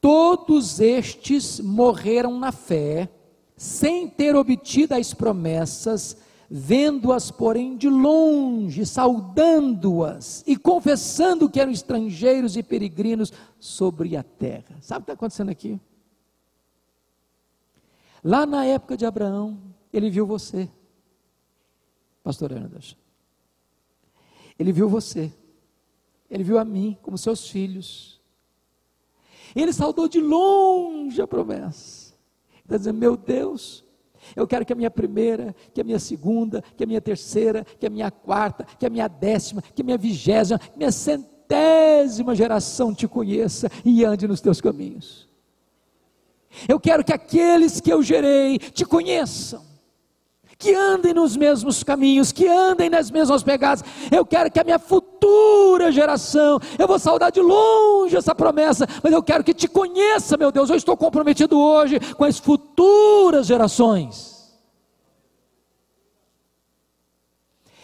Todos 0.00 0.80
estes 0.80 1.60
morreram 1.60 2.38
na 2.38 2.52
fé 2.52 3.17
sem 3.58 4.08
ter 4.08 4.36
obtido 4.36 4.94
as 4.94 5.12
promessas, 5.12 6.16
vendo-as, 6.48 7.30
porém, 7.30 7.76
de 7.76 7.88
longe, 7.88 8.86
saudando-as 8.86 10.44
e 10.46 10.56
confessando 10.56 11.50
que 11.50 11.60
eram 11.60 11.72
estrangeiros 11.72 12.56
e 12.56 12.62
peregrinos 12.62 13.32
sobre 13.58 14.16
a 14.16 14.22
terra. 14.22 14.78
Sabe 14.80 15.00
o 15.00 15.04
que 15.04 15.10
está 15.10 15.12
acontecendo 15.14 15.50
aqui? 15.50 15.78
Lá 18.22 18.46
na 18.46 18.64
época 18.64 18.96
de 18.96 19.04
Abraão, 19.04 19.60
ele 19.92 20.08
viu 20.08 20.24
você, 20.24 20.70
pastor 22.22 22.52
Anderson. 22.52 22.96
Ele 24.56 24.72
viu 24.72 24.88
você. 24.88 25.32
Ele 26.30 26.44
viu 26.44 26.58
a 26.58 26.64
mim 26.64 26.96
como 27.02 27.18
seus 27.18 27.48
filhos. 27.48 28.20
Ele 29.54 29.72
saudou 29.72 30.08
de 30.08 30.20
longe 30.20 31.20
a 31.20 31.26
promessa. 31.26 32.07
Está 32.68 32.76
dizendo: 32.76 32.98
Meu 32.98 33.16
Deus, 33.16 33.82
eu 34.36 34.46
quero 34.46 34.66
que 34.66 34.74
a 34.74 34.76
minha 34.76 34.90
primeira, 34.90 35.56
que 35.72 35.80
a 35.80 35.84
minha 35.84 35.98
segunda, 35.98 36.62
que 36.76 36.84
a 36.84 36.86
minha 36.86 37.00
terceira, 37.00 37.64
que 37.64 37.86
a 37.86 37.90
minha 37.90 38.10
quarta, 38.10 38.66
que 38.78 38.84
a 38.84 38.90
minha 38.90 39.08
décima, 39.08 39.62
que 39.62 39.80
a 39.80 39.84
minha 39.84 39.96
vigésima, 39.96 40.58
que 40.58 40.74
a 40.74 40.76
minha 40.76 40.92
centésima 40.92 42.34
geração 42.34 42.94
te 42.94 43.08
conheça 43.08 43.70
e 43.82 44.04
ande 44.04 44.28
nos 44.28 44.42
teus 44.42 44.60
caminhos. 44.60 45.26
Eu 46.68 46.78
quero 46.78 47.02
que 47.02 47.12
aqueles 47.12 47.80
que 47.80 47.90
eu 47.90 48.02
gerei 48.02 48.58
te 48.58 48.84
conheçam 48.84 49.64
que 50.58 50.74
andem 50.74 51.14
nos 51.14 51.36
mesmos 51.36 51.84
caminhos, 51.84 52.32
que 52.32 52.48
andem 52.48 52.90
nas 52.90 53.12
mesmas 53.12 53.44
pegadas. 53.44 53.84
Eu 54.10 54.26
quero 54.26 54.50
que 54.50 54.58
a 54.58 54.64
minha 54.64 54.78
futura 54.78 55.92
geração, 55.92 56.58
eu 56.76 56.88
vou 56.88 56.98
saudar 56.98 57.30
de 57.30 57.40
longe 57.40 58.16
essa 58.16 58.34
promessa, 58.34 58.84
mas 59.02 59.12
eu 59.12 59.22
quero 59.22 59.44
que 59.44 59.54
te 59.54 59.68
conheça, 59.68 60.36
meu 60.36 60.50
Deus. 60.50 60.68
Eu 60.68 60.74
estou 60.74 60.96
comprometido 60.96 61.56
hoje 61.56 62.00
com 62.14 62.24
as 62.24 62.38
futuras 62.38 63.46
gerações. 63.46 64.36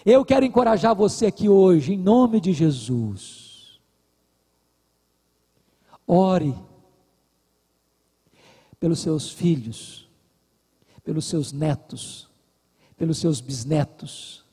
Eu 0.05 0.25
quero 0.25 0.45
encorajar 0.45 0.97
você 0.97 1.27
aqui 1.27 1.49
hoje, 1.49 1.95
em 1.95 1.99
nome 1.99 2.41
de 2.41 2.53
Jesus. 2.53 3.81
Ore 6.07 6.55
pelos 8.81 8.99
seus 8.99 9.31
filhos, 9.31 10.11
pelos 11.03 11.25
seus 11.25 11.53
netos, 11.53 12.29
pelos 12.97 13.19
seus 13.19 13.41
bisnetos, 13.41 14.45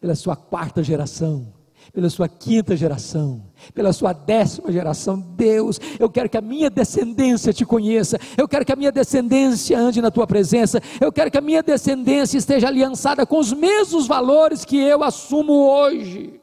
pela 0.00 0.14
sua 0.14 0.36
quarta 0.36 0.82
geração, 0.82 1.52
pela 1.92 2.10
sua 2.10 2.28
quinta 2.28 2.76
geração, 2.76 3.42
pela 3.74 3.92
sua 3.92 4.12
décima 4.12 4.70
geração. 4.70 5.18
Deus, 5.18 5.80
eu 5.98 6.08
quero 6.10 6.28
que 6.28 6.36
a 6.36 6.40
minha 6.40 6.70
descendência 6.70 7.52
te 7.52 7.64
conheça, 7.64 8.18
eu 8.36 8.46
quero 8.46 8.64
que 8.64 8.72
a 8.72 8.76
minha 8.76 8.92
descendência 8.92 9.78
ande 9.78 10.00
na 10.00 10.10
tua 10.10 10.26
presença, 10.26 10.80
eu 11.00 11.10
quero 11.10 11.30
que 11.30 11.38
a 11.38 11.42
minha 11.42 11.62
descendência 11.62 12.38
esteja 12.38 12.68
aliançada 12.68 13.26
com 13.26 13.38
os 13.38 13.52
mesmos 13.52 14.06
valores 14.06 14.64
que 14.64 14.76
eu 14.76 15.02
assumo 15.02 15.52
hoje. 15.52 16.40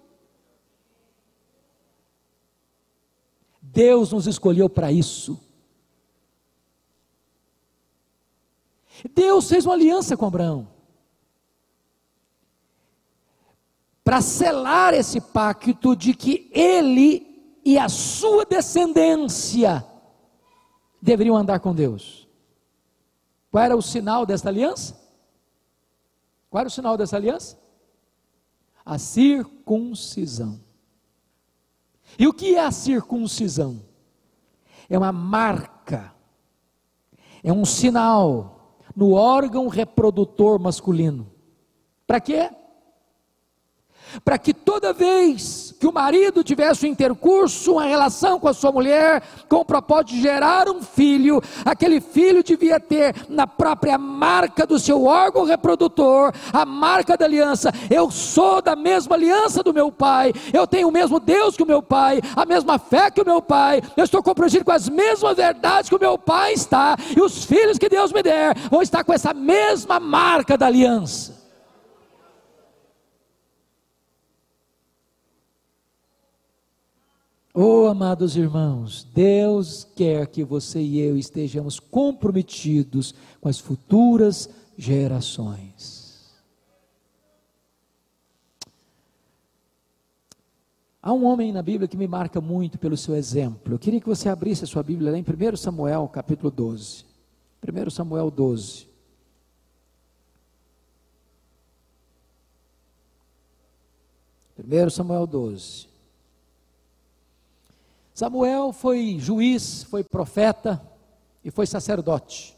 Deus 3.61 4.11
nos 4.11 4.25
escolheu 4.25 4.69
para 4.69 4.91
isso. 4.91 5.37
Deus 9.13 9.49
fez 9.49 9.65
uma 9.65 9.73
aliança 9.73 10.15
com 10.15 10.25
Abraão. 10.25 10.74
Para 14.05 14.21
selar 14.21 14.93
esse 14.93 15.19
pacto 15.19 15.95
de 15.95 16.13
que 16.13 16.47
ele 16.53 17.59
e 17.65 17.75
a 17.79 17.89
sua 17.89 18.45
descendência 18.45 19.83
deveriam 21.01 21.35
andar 21.35 21.59
com 21.59 21.73
Deus. 21.73 22.29
Qual 23.51 23.63
era 23.63 23.75
o 23.75 23.81
sinal 23.81 24.23
desta 24.23 24.49
aliança? 24.49 24.95
Qual 26.51 26.59
era 26.59 26.67
o 26.67 26.71
sinal 26.71 26.95
dessa 26.95 27.15
aliança? 27.15 27.59
A 28.85 28.99
circuncisão. 28.99 30.61
E 32.19 32.27
o 32.27 32.33
que 32.33 32.53
é 32.53 32.63
a 32.63 32.71
circuncisão? 32.71 33.81
É 34.87 34.95
uma 34.95 35.11
marca, 35.11 36.13
é 37.43 37.51
um 37.51 37.65
sinal 37.65 38.77
no 38.95 39.13
órgão 39.13 39.67
reprodutor 39.67 40.59
masculino. 40.59 41.31
Para 42.05 42.21
quê? 42.21 42.51
Para 44.23 44.37
que 44.37 44.53
toda 44.53 44.93
vez 44.93 45.73
que 45.79 45.87
o 45.87 45.93
marido 45.93 46.43
tivesse 46.43 46.85
um 46.85 46.89
intercurso, 46.89 47.73
uma 47.73 47.83
relação 47.83 48.39
com 48.39 48.47
a 48.47 48.53
sua 48.53 48.71
mulher, 48.71 49.21
com 49.49 49.57
o 49.57 49.65
propósito 49.65 50.13
de 50.13 50.21
gerar 50.21 50.69
um 50.69 50.81
filho, 50.81 51.41
aquele 51.63 51.99
filho 51.99 52.43
devia 52.43 52.79
ter 52.79 53.15
na 53.29 53.45
própria 53.45 53.97
marca 53.97 54.65
do 54.65 54.79
seu 54.79 55.05
órgão 55.05 55.43
reprodutor, 55.43 56.33
a 56.53 56.65
marca 56.65 57.17
da 57.17 57.25
aliança. 57.25 57.71
Eu 57.89 58.09
sou 58.09 58.61
da 58.61 58.75
mesma 58.75 59.15
aliança 59.15 59.61
do 59.61 59.73
meu 59.73 59.91
pai, 59.91 60.33
eu 60.53 60.65
tenho 60.65 60.87
o 60.87 60.91
mesmo 60.91 61.19
Deus 61.19 61.55
que 61.55 61.63
o 61.63 61.67
meu 61.67 61.81
pai, 61.81 62.21
a 62.35 62.45
mesma 62.45 62.79
fé 62.79 63.11
que 63.11 63.21
o 63.21 63.25
meu 63.25 63.41
pai, 63.41 63.81
eu 63.97 64.03
estou 64.03 64.23
comprometido 64.23 64.65
com 64.65 64.71
as 64.71 64.89
mesmas 64.89 65.35
verdades 65.35 65.89
que 65.89 65.95
o 65.95 65.99
meu 65.99 66.17
pai 66.17 66.53
está, 66.53 66.95
e 67.15 67.21
os 67.21 67.43
filhos 67.43 67.77
que 67.77 67.89
Deus 67.89 68.11
me 68.11 68.23
der 68.23 68.57
vão 68.69 68.81
estar 68.81 69.03
com 69.03 69.13
essa 69.13 69.33
mesma 69.33 69.99
marca 69.99 70.57
da 70.57 70.67
aliança. 70.67 71.44
Oh, 77.57 77.87
amados 77.87 78.35
irmãos, 78.35 79.07
Deus 79.13 79.87
quer 79.95 80.27
que 80.27 80.43
você 80.43 80.81
e 80.81 80.99
eu 80.99 81.17
estejamos 81.17 81.79
comprometidos 81.79 83.15
com 83.39 83.47
as 83.47 83.59
futuras 83.59 84.49
gerações. 84.77 86.35
Há 91.01 91.13
um 91.13 91.23
homem 91.23 91.53
na 91.53 91.61
Bíblia 91.61 91.87
que 91.87 91.95
me 91.95 92.09
marca 92.09 92.41
muito 92.41 92.77
pelo 92.77 92.97
seu 92.97 93.15
exemplo. 93.15 93.73
Eu 93.73 93.79
queria 93.79 94.01
que 94.01 94.09
você 94.09 94.27
abrisse 94.27 94.65
a 94.65 94.67
sua 94.67 94.83
Bíblia 94.83 95.13
lá 95.13 95.17
em 95.17 95.23
1 95.23 95.55
Samuel, 95.55 96.09
capítulo 96.09 96.51
12. 96.51 97.05
1 97.65 97.89
Samuel 97.89 98.29
12. 98.29 98.85
Primeiro 104.57 104.91
Samuel 104.91 105.25
12. 105.25 105.94
Samuel 108.15 108.71
foi 108.71 109.19
juiz, 109.19 109.83
foi 109.83 110.01
profeta 110.01 110.81
e 111.43 111.51
foi 111.51 111.67
sacerdote. 111.67 112.57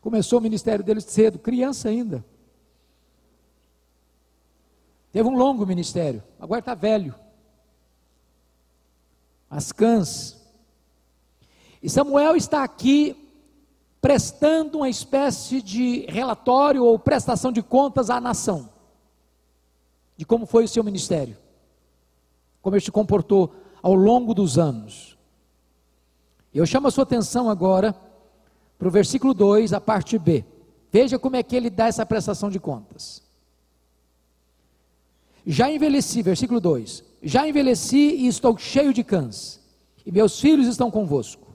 Começou 0.00 0.40
o 0.40 0.42
ministério 0.42 0.84
dele 0.84 1.00
cedo, 1.00 1.38
criança 1.38 1.88
ainda. 1.88 2.24
Teve 5.12 5.28
um 5.28 5.36
longo 5.36 5.64
ministério, 5.64 6.20
agora 6.40 6.58
está 6.58 6.74
velho. 6.74 7.14
As 9.48 9.70
cãs. 9.70 10.36
E 11.80 11.88
Samuel 11.88 12.34
está 12.34 12.64
aqui 12.64 13.16
prestando 14.00 14.78
uma 14.78 14.88
espécie 14.88 15.62
de 15.62 16.06
relatório 16.06 16.84
ou 16.84 16.98
prestação 16.98 17.52
de 17.52 17.62
contas 17.62 18.10
à 18.10 18.20
nação, 18.20 18.68
de 20.16 20.26
como 20.26 20.44
foi 20.44 20.64
o 20.64 20.68
seu 20.68 20.82
ministério, 20.82 21.38
como 22.60 22.74
ele 22.74 22.84
se 22.84 22.90
comportou 22.90 23.61
ao 23.82 23.94
longo 23.94 24.32
dos 24.32 24.58
anos. 24.58 25.18
Eu 26.54 26.64
chamo 26.64 26.86
a 26.86 26.90
sua 26.90 27.02
atenção 27.02 27.50
agora 27.50 27.94
para 28.78 28.88
o 28.88 28.90
versículo 28.90 29.34
2, 29.34 29.72
a 29.72 29.80
parte 29.80 30.18
B. 30.18 30.44
Veja 30.90 31.18
como 31.18 31.36
é 31.36 31.42
que 31.42 31.56
ele 31.56 31.70
dá 31.70 31.86
essa 31.86 32.06
prestação 32.06 32.50
de 32.50 32.60
contas. 32.60 33.22
Já 35.46 35.70
envelheci, 35.70 36.22
versículo 36.22 36.60
2: 36.60 37.02
Já 37.22 37.48
envelheci 37.48 38.16
e 38.16 38.26
estou 38.28 38.56
cheio 38.56 38.92
de 38.92 39.02
cães, 39.02 39.60
e 40.04 40.12
meus 40.12 40.40
filhos 40.40 40.66
estão 40.66 40.90
convosco. 40.90 41.52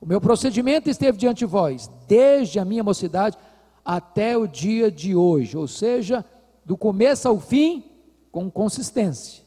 O 0.00 0.06
meu 0.06 0.20
procedimento 0.20 0.90
esteve 0.90 1.16
diante 1.16 1.38
de 1.38 1.46
vós, 1.46 1.90
desde 2.06 2.58
a 2.58 2.64
minha 2.64 2.84
mocidade 2.84 3.38
até 3.84 4.36
o 4.36 4.46
dia 4.46 4.90
de 4.90 5.16
hoje, 5.16 5.56
ou 5.56 5.66
seja, 5.66 6.24
do 6.64 6.76
começo 6.76 7.26
ao 7.26 7.40
fim, 7.40 7.84
com 8.30 8.50
consistência. 8.50 9.43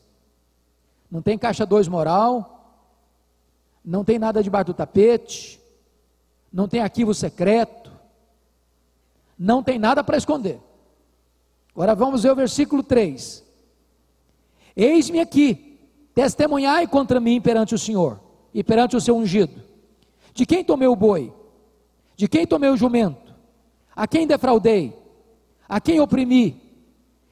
Não 1.09 1.21
tem 1.21 1.37
caixa 1.37 1.65
2 1.65 1.87
moral, 1.87 2.53
não 3.83 4.03
tem 4.03 4.19
nada 4.19 4.43
debaixo 4.43 4.67
do 4.67 4.73
tapete, 4.73 5.59
não 6.51 6.67
tem 6.67 6.81
arquivo 6.81 7.13
secreto, 7.13 7.91
não 9.39 9.63
tem 9.63 9.79
nada 9.79 10.03
para 10.03 10.17
esconder. 10.17 10.59
Agora 11.73 11.95
vamos 11.95 12.23
ver 12.23 12.31
o 12.31 12.35
versículo 12.35 12.83
3. 12.83 13.45
Eis-me 14.75 15.19
aqui, 15.19 15.79
testemunhai 16.13 16.87
contra 16.87 17.19
mim 17.19 17.39
perante 17.39 17.73
o 17.73 17.79
Senhor 17.79 18.19
e 18.53 18.63
perante 18.63 18.95
o 18.95 19.01
seu 19.01 19.15
ungido. 19.15 19.63
De 20.33 20.45
quem 20.45 20.63
tomei 20.63 20.87
o 20.87 20.95
boi? 20.95 21.33
De 22.15 22.27
quem 22.27 22.45
tomei 22.45 22.69
o 22.69 22.77
jumento? 22.77 23.33
A 23.95 24.07
quem 24.07 24.27
defraudei? 24.27 24.97
A 25.69 25.79
quem 25.79 25.99
oprimi? 25.99 26.66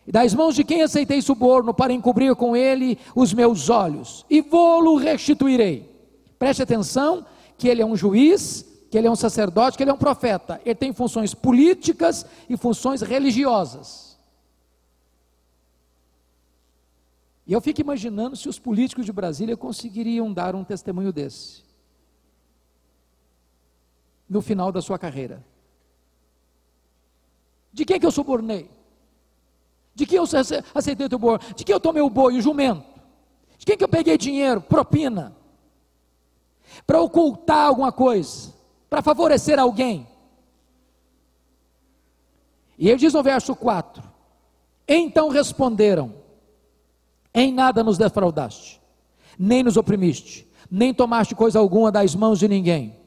E 0.08 0.12
das 0.12 0.34
mãos 0.34 0.56
de 0.56 0.64
quem 0.64 0.82
aceitei 0.82 1.22
suborno 1.22 1.74
para 1.74 1.94
encobrir 1.94 2.36
com 2.36 2.56
ele 2.56 2.98
os 3.16 3.34
meus 3.34 3.70
olhos, 3.70 4.26
e 4.30 4.42
vou-lo 4.42 4.98
restituirei. 4.98 5.90
Preste 6.38 6.62
atenção 6.62 7.26
que 7.58 7.68
ele 7.68 7.82
é 7.82 7.86
um 7.86 7.96
juiz, 7.96 8.66
que 8.92 8.98
ele 8.98 9.08
é 9.08 9.12
um 9.12 9.16
sacerdote, 9.16 9.78
que 9.78 9.84
ele 9.84 9.90
é 9.90 9.94
um 9.94 9.98
profeta. 9.98 10.62
Ele 10.64 10.76
tem 10.76 10.94
funções 10.94 11.34
políticas 11.34 12.26
e 12.50 12.56
funções 12.56 13.02
religiosas. 13.02 14.18
E 17.48 17.54
eu 17.54 17.62
fico 17.62 17.82
imaginando 17.82 18.36
se 18.36 18.50
os 18.50 18.58
políticos 18.58 19.06
de 19.06 19.12
Brasília 19.12 19.56
conseguiriam 19.56 20.34
dar 20.34 20.56
um 20.56 20.64
testemunho 20.64 21.14
desse. 21.14 21.64
no 24.28 24.42
final 24.42 24.72
da 24.72 24.82
sua 24.82 24.98
carreira? 24.98 25.46
De 27.72 27.86
quem 27.86 28.00
que 28.00 28.06
eu 28.06 28.12
subornei? 28.12 28.70
De 29.96 30.06
quem 30.06 30.18
eu 30.18 30.26
aceitei 30.74 31.08
o 31.08 31.18
boi? 31.18 31.40
De 31.56 31.64
quem 31.64 31.74
eu 31.74 31.80
tomei 31.80 32.02
o 32.02 32.10
boi, 32.10 32.38
o 32.38 32.42
jumento? 32.42 32.84
De 33.58 33.66
quem 33.66 33.78
que 33.78 33.84
eu 33.84 33.88
peguei 33.88 34.18
dinheiro, 34.18 34.60
propina? 34.60 35.34
Para 36.86 37.02
ocultar 37.02 37.68
alguma 37.68 37.94
coisa? 37.94 38.54
Para 38.90 39.02
favorecer 39.02 39.58
alguém? 39.58 40.06
E 42.78 42.90
ele 42.90 43.00
diz 43.00 43.14
no 43.14 43.24
verso 43.24 43.56
4: 43.56 44.04
Então 44.86 45.30
responderam: 45.30 46.14
Em 47.34 47.54
nada 47.54 47.82
nos 47.82 47.98
defraudaste, 47.98 48.82
nem 49.40 49.64
nos 49.64 49.78
oprimiste, 49.78 50.46
nem 50.70 50.94
tomaste 50.94 51.34
coisa 51.34 51.58
alguma 51.58 51.90
das 51.90 52.14
mãos 52.14 52.38
de 52.38 52.50
ninguém. 52.50 52.98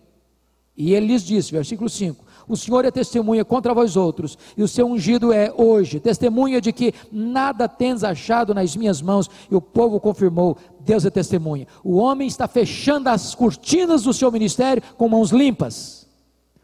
E 0.74 0.94
ele 0.94 1.09
lhes 1.09 1.22
disse, 1.22 1.53
versículo 1.53 1.90
5: 1.90 2.24
O 2.49 2.57
Senhor 2.57 2.85
é 2.85 2.91
testemunha 2.91 3.45
contra 3.45 3.75
vós 3.75 3.95
outros, 3.95 4.39
e 4.57 4.63
o 4.63 4.69
seu 4.69 4.87
ungido 4.87 5.33
é 5.33 5.53
hoje, 5.55 6.01
testemunha 6.01 6.61
de 6.61 6.73
que 6.73 6.95
nada 7.13 7.69
tens 7.69 8.03
achado 8.03 8.55
nas 8.55 8.75
minhas 8.75 9.03
mãos. 9.03 9.29
E 9.51 9.55
o 9.55 9.61
povo 9.61 10.01
confirmou: 10.01 10.57
Deus 10.81 11.05
é 11.05 11.11
testemunha. 11.11 11.67
O 11.85 11.97
homem 11.97 12.27
está 12.27 12.49
fechando 12.49 13.09
as 13.11 13.35
cortinas 13.35 14.05
do 14.05 14.15
seu 14.15 14.33
ministério 14.33 14.83
com 14.97 15.09
mãos 15.09 15.31
limpas, 15.31 16.09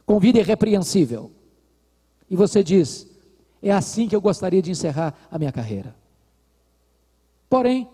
com 0.06 0.18
vida 0.18 0.38
irrepreensível. 0.38 1.30
E 2.30 2.34
você 2.34 2.64
diz: 2.64 3.06
é 3.62 3.70
assim 3.70 4.08
que 4.08 4.16
eu 4.16 4.20
gostaria 4.20 4.62
de 4.62 4.70
encerrar 4.70 5.14
a 5.30 5.38
minha 5.38 5.52
carreira. 5.52 5.94
Porém, 7.48 7.88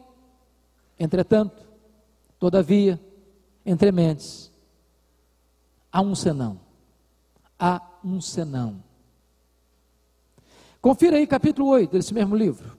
entretanto, 0.98 1.62
todavia, 2.38 3.00
entre 3.66 3.92
mentes, 3.92 4.50
há 5.92 6.00
um 6.00 6.14
senão. 6.14 6.69
Há 7.62 7.82
um 8.02 8.22
senão. 8.22 8.82
Confira 10.80 11.18
aí 11.18 11.26
capítulo 11.26 11.68
8 11.68 11.92
desse 11.92 12.14
mesmo 12.14 12.34
livro. 12.34 12.78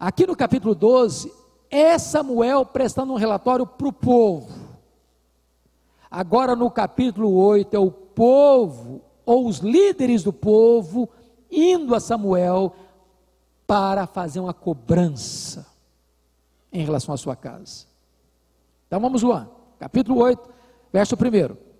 Aqui 0.00 0.26
no 0.26 0.34
capítulo 0.34 0.74
12, 0.74 1.30
é 1.70 1.98
Samuel 1.98 2.64
prestando 2.64 3.12
um 3.12 3.16
relatório 3.16 3.66
para 3.66 3.86
o 3.86 3.92
povo. 3.92 4.50
Agora 6.10 6.56
no 6.56 6.70
capítulo 6.70 7.34
8 7.34 7.76
é 7.76 7.78
o 7.78 7.90
povo 7.90 9.02
ou 9.26 9.46
os 9.46 9.58
líderes 9.58 10.22
do 10.22 10.32
povo 10.32 11.08
indo 11.50 11.94
a 11.94 12.00
Samuel 12.00 12.74
para 13.66 14.06
fazer 14.06 14.40
uma 14.40 14.54
cobrança 14.54 15.66
em 16.72 16.84
relação 16.84 17.14
à 17.14 17.18
sua 17.18 17.36
casa. 17.36 17.86
Então 18.86 18.98
vamos 18.98 19.22
lá, 19.22 19.48
capítulo 19.78 20.20
8, 20.20 20.48
verso 20.92 21.16
1. 21.16 21.73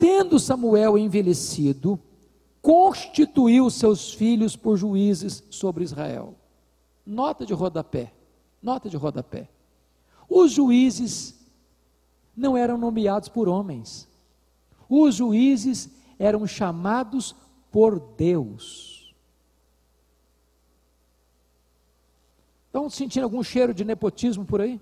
Tendo 0.00 0.38
Samuel 0.38 0.96
envelhecido, 0.96 2.00
constituiu 2.62 3.68
seus 3.68 4.14
filhos 4.14 4.56
por 4.56 4.78
juízes 4.78 5.44
sobre 5.50 5.84
Israel. 5.84 6.34
Nota 7.04 7.44
de 7.44 7.52
rodapé, 7.52 8.10
nota 8.62 8.88
de 8.88 8.96
rodapé. 8.96 9.50
Os 10.26 10.52
juízes 10.52 11.38
não 12.34 12.56
eram 12.56 12.78
nomeados 12.78 13.28
por 13.28 13.46
homens, 13.46 14.08
os 14.88 15.16
juízes 15.16 15.90
eram 16.18 16.46
chamados 16.46 17.36
por 17.70 18.00
Deus. 18.16 19.14
Estão 22.68 22.88
sentindo 22.88 23.24
algum 23.24 23.42
cheiro 23.42 23.74
de 23.74 23.84
nepotismo 23.84 24.46
por 24.46 24.62
aí? 24.62 24.80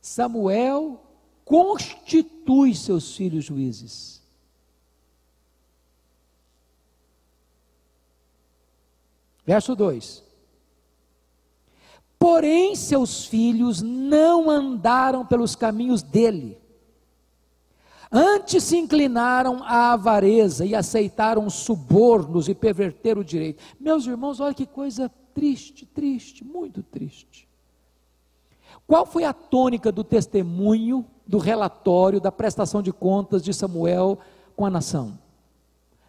Samuel 0.00 1.00
constitui 1.44 2.74
seus 2.74 3.14
filhos 3.14 3.44
juízes. 3.44 4.22
Verso 9.44 9.74
2: 9.74 10.22
Porém, 12.18 12.76
seus 12.76 13.26
filhos 13.26 13.82
não 13.82 14.48
andaram 14.48 15.26
pelos 15.26 15.56
caminhos 15.56 16.02
dele. 16.02 16.56
Antes 18.12 18.64
se 18.64 18.76
inclinaram 18.76 19.62
à 19.62 19.92
avareza 19.92 20.64
e 20.64 20.74
aceitaram 20.74 21.48
subornos 21.50 22.48
e 22.48 22.54
perverteram 22.54 23.22
o 23.22 23.24
direito. 23.24 23.62
Meus 23.78 24.06
irmãos, 24.06 24.40
olha 24.40 24.54
que 24.54 24.66
coisa 24.66 25.08
triste, 25.32 25.86
triste, 25.86 26.44
muito 26.44 26.82
triste. 26.82 27.49
Qual 28.90 29.06
foi 29.06 29.22
a 29.22 29.32
tônica 29.32 29.92
do 29.92 30.02
testemunho, 30.02 31.06
do 31.24 31.38
relatório, 31.38 32.20
da 32.20 32.32
prestação 32.32 32.82
de 32.82 32.92
contas 32.92 33.40
de 33.40 33.54
Samuel 33.54 34.18
com 34.56 34.66
a 34.66 34.70
nação? 34.70 35.16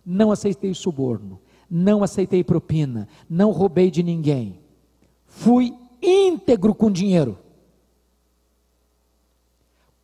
Não 0.03 0.31
aceitei 0.31 0.73
suborno, 0.73 1.39
não 1.69 2.03
aceitei 2.03 2.43
propina, 2.43 3.07
não 3.29 3.51
roubei 3.51 3.91
de 3.91 4.01
ninguém. 4.01 4.59
Fui 5.27 5.77
íntegro 6.01 6.73
com 6.73 6.89
dinheiro. 6.89 7.37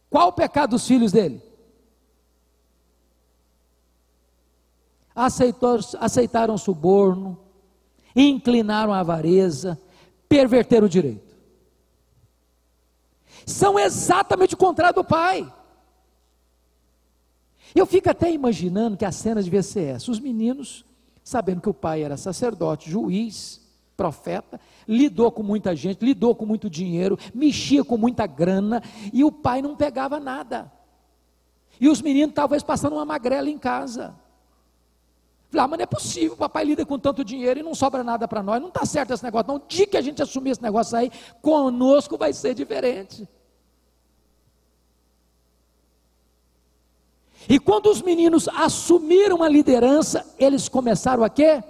Qual 0.08 0.28
o 0.28 0.34
pecado 0.34 0.70
dos 0.70 0.86
filhos 0.86 1.12
dele? 1.12 1.42
Aceitou, 5.16 5.80
aceitaram 6.00 6.56
suborno, 6.60 7.40
inclinaram 8.16 8.94
a 8.94 9.00
avareza, 9.00 9.82
perverteram 10.30 10.86
o 10.86 10.90
direito. 10.90 11.27
São 13.48 13.80
exatamente 13.80 14.56
o 14.56 14.58
contrário 14.58 14.96
do 14.96 15.06
pai. 15.06 15.52
Eu 17.74 17.86
fico 17.86 18.10
até 18.10 18.30
imaginando 18.30 18.98
que 18.98 19.06
a 19.06 19.12
cena 19.12 19.42
devia 19.42 19.64
ser 19.64 19.96
essa: 19.96 20.12
os 20.12 20.20
meninos, 20.20 20.84
sabendo 21.24 21.62
que 21.62 21.70
o 21.70 21.74
pai 21.74 22.04
era 22.04 22.18
sacerdote, 22.18 22.92
juiz, 22.92 23.62
profeta, 23.96 24.60
lidou 24.86 25.32
com 25.32 25.44
muita 25.44 25.74
gente, 25.74 26.04
lidou 26.04 26.36
com 26.36 26.46
muito 26.46 26.70
dinheiro, 26.70 27.18
mexia 27.34 27.86
com 27.86 27.98
muita 27.98 28.28
grana, 28.28 28.84
e 29.14 29.24
o 29.24 29.32
pai 29.32 29.62
não 29.62 29.78
pegava 29.78 30.20
nada. 30.20 30.70
E 31.80 31.88
os 31.88 32.02
meninos 32.02 32.36
talvez 32.36 32.64
passando 32.64 32.94
uma 32.94 33.06
magrela 33.06 33.50
em 33.50 33.58
casa. 33.58 34.14
Falei, 35.50 35.64
ah, 35.64 35.68
mas 35.70 35.78
não 35.78 35.84
é 35.84 35.88
possível, 35.88 36.34
o 36.34 36.38
papai 36.38 36.66
lida 36.66 36.86
com 36.86 37.00
tanto 37.00 37.24
dinheiro 37.24 37.62
e 37.62 37.64
não 37.64 37.74
sobra 37.74 38.04
nada 38.04 38.28
para 38.28 38.44
nós, 38.44 38.60
não 38.60 38.68
está 38.68 38.86
certo 38.86 39.14
esse 39.14 39.24
negócio, 39.24 39.48
não. 39.48 39.56
O 39.56 39.62
dia 39.66 39.88
que 39.88 39.96
a 39.96 40.02
gente 40.02 40.22
assumir 40.22 40.50
esse 40.50 40.62
negócio 40.62 40.98
aí, 40.98 41.10
conosco 41.42 42.18
vai 42.18 42.34
ser 42.34 42.54
diferente. 42.54 43.26
E 47.50 47.60
quando 47.60 47.88
os 47.88 48.02
meninos 48.02 48.48
assumiram 48.50 49.42
a 49.42 49.50
liderança, 49.50 50.26
eles 50.38 50.68
começaram 50.68 51.24
a 51.24 51.30
quê? 51.30 51.64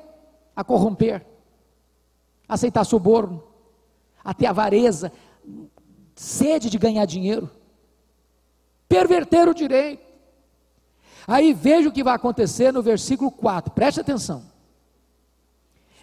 A 0.55 0.63
corromper 0.63 1.25
aceitar 2.47 2.85
suborno, 2.85 3.43
a 4.23 4.33
ter 4.33 4.45
avareza, 4.45 5.11
sede 6.15 6.69
de 6.69 6.77
ganhar 6.77 7.05
dinheiro, 7.05 7.49
perverter 8.87 9.49
o 9.49 9.53
direito. 9.53 10.05
Aí 11.27 11.53
veja 11.53 11.89
o 11.89 11.91
que 11.91 12.03
vai 12.03 12.15
acontecer 12.15 12.71
no 12.71 12.81
versículo 12.81 13.29
4, 13.29 13.71
preste 13.73 13.99
atenção. 13.99 14.43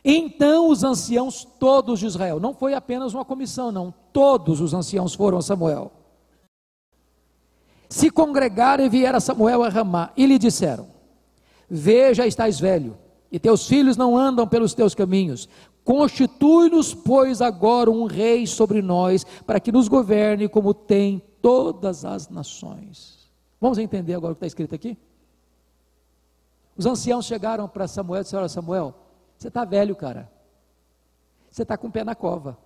Então 0.04 0.68
os 0.68 0.84
anciãos 0.84 1.46
todos 1.58 1.98
de 1.98 2.06
Israel, 2.06 2.38
não 2.38 2.52
foi 2.52 2.74
apenas 2.74 3.14
uma 3.14 3.24
comissão, 3.24 3.72
não, 3.72 3.92
todos 4.12 4.60
os 4.60 4.74
anciãos 4.74 5.14
foram 5.14 5.38
a 5.38 5.42
Samuel. 5.42 5.90
Se 7.94 8.10
congregaram 8.10 8.84
e 8.84 8.88
vieram 8.88 9.20
Samuel 9.20 9.62
a 9.62 9.68
Ramá 9.68 10.10
e 10.16 10.26
lhe 10.26 10.36
disseram: 10.36 10.88
Veja, 11.70 12.26
estás 12.26 12.58
velho, 12.58 12.98
e 13.30 13.38
teus 13.38 13.68
filhos 13.68 13.96
não 13.96 14.18
andam 14.18 14.48
pelos 14.48 14.74
teus 14.74 14.96
caminhos. 14.96 15.48
Constitui-nos, 15.84 16.92
pois, 16.92 17.40
agora 17.40 17.88
um 17.88 18.06
rei 18.06 18.48
sobre 18.48 18.82
nós, 18.82 19.22
para 19.46 19.60
que 19.60 19.70
nos 19.70 19.86
governe 19.86 20.48
como 20.48 20.74
tem 20.74 21.22
todas 21.40 22.04
as 22.04 22.28
nações. 22.28 23.30
Vamos 23.60 23.78
entender 23.78 24.14
agora 24.14 24.32
o 24.32 24.34
que 24.34 24.38
está 24.38 24.48
escrito 24.48 24.74
aqui? 24.74 24.98
Os 26.76 26.86
anciãos 26.86 27.26
chegaram 27.26 27.68
para 27.68 27.86
Samuel 27.86 28.22
e 28.22 28.24
disseram: 28.24 28.48
Samuel, 28.48 28.92
você 29.38 29.46
está 29.46 29.64
velho, 29.64 29.94
cara. 29.94 30.28
Você 31.48 31.62
está 31.62 31.76
com 31.76 31.86
o 31.86 31.92
pé 31.92 32.02
na 32.02 32.16
cova. 32.16 32.58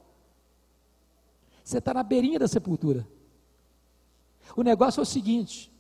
Você 1.63 1.77
está 1.77 1.93
na 1.93 2.03
beirinha 2.03 2.39
da 2.39 2.49
sepultura. 2.49 3.07
O 4.57 4.63
negócio 4.63 5.01
é 5.01 5.03
o 5.03 5.07
seguinte: 5.07 5.73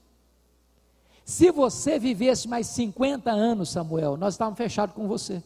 se 1.25 1.51
você 1.51 1.99
vivesse 1.99 2.49
mais 2.49 2.67
50 2.69 3.31
anos, 3.31 3.69
Samuel, 3.69 4.17
nós 4.17 4.35
estávamos 4.35 4.57
fechados 4.57 4.95
com 4.95 5.07
você. 5.07 5.43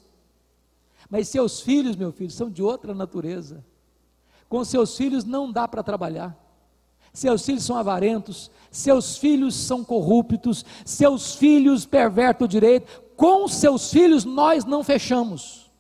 Mas 1.11 1.29
seus 1.29 1.61
filhos, 1.61 1.97
meu 1.97 2.13
filho, 2.13 2.31
são 2.31 2.49
de 2.49 2.63
outra 2.63 2.95
natureza. 2.95 3.65
Com 4.49 4.65
seus 4.65 4.97
filhos 4.97 5.25
não 5.25 5.51
dá 5.51 5.67
para 5.67 5.83
trabalhar. 5.83 6.39
Seus 7.13 7.45
filhos 7.45 7.65
são 7.65 7.77
avarentos, 7.77 8.51
seus 8.71 9.19
filhos 9.19 9.55
são 9.55 9.85
corruptos, 9.85 10.65
seus 10.85 11.35
filhos 11.35 11.85
pervertem 11.85 12.45
o 12.45 12.49
direito. 12.49 13.03
Com 13.17 13.47
seus 13.49 13.91
filhos 13.91 14.25
nós 14.25 14.65
não 14.65 14.83
fechamos. 14.83 15.71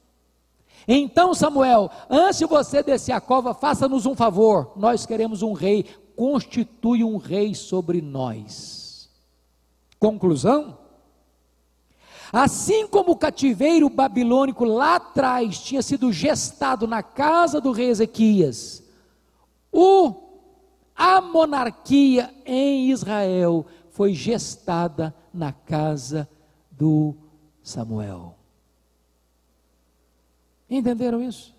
Então, 0.87 1.33
Samuel, 1.33 1.91
antes 2.11 2.41
de 2.41 2.45
você 2.45 2.83
descer 2.83 3.13
a 3.13 3.21
cova, 3.21 3.55
faça-nos 3.55 4.05
um 4.05 4.15
favor. 4.15 4.73
Nós 4.77 5.07
queremos 5.07 5.43
um 5.43 5.53
rei, 5.53 5.87
constitui 6.17 7.03
um 7.05 7.17
rei 7.17 7.55
sobre 7.55 8.01
nós. 8.01 9.11
Conclusão? 9.99 10.79
Assim 12.33 12.87
como 12.87 13.13
o 13.13 13.17
cativeiro 13.17 13.91
babilônico 13.91 14.65
lá 14.65 14.97
atrás 14.97 15.59
tinha 15.59 15.83
sido 15.83 16.11
gestado 16.11 16.87
na 16.87 17.03
casa 17.03 17.61
do 17.61 17.73
rei 17.73 17.89
Ezequias, 17.89 18.83
o, 19.71 20.15
a 20.97 21.21
monarquia 21.21 22.35
em 22.47 22.91
Israel 22.91 23.67
foi 23.91 24.15
gestada 24.15 25.15
na 25.33 25.53
casa 25.53 26.29
do 26.71 27.15
Samuel. 27.63 28.35
Entenderam 30.69 31.23
isso? 31.23 31.52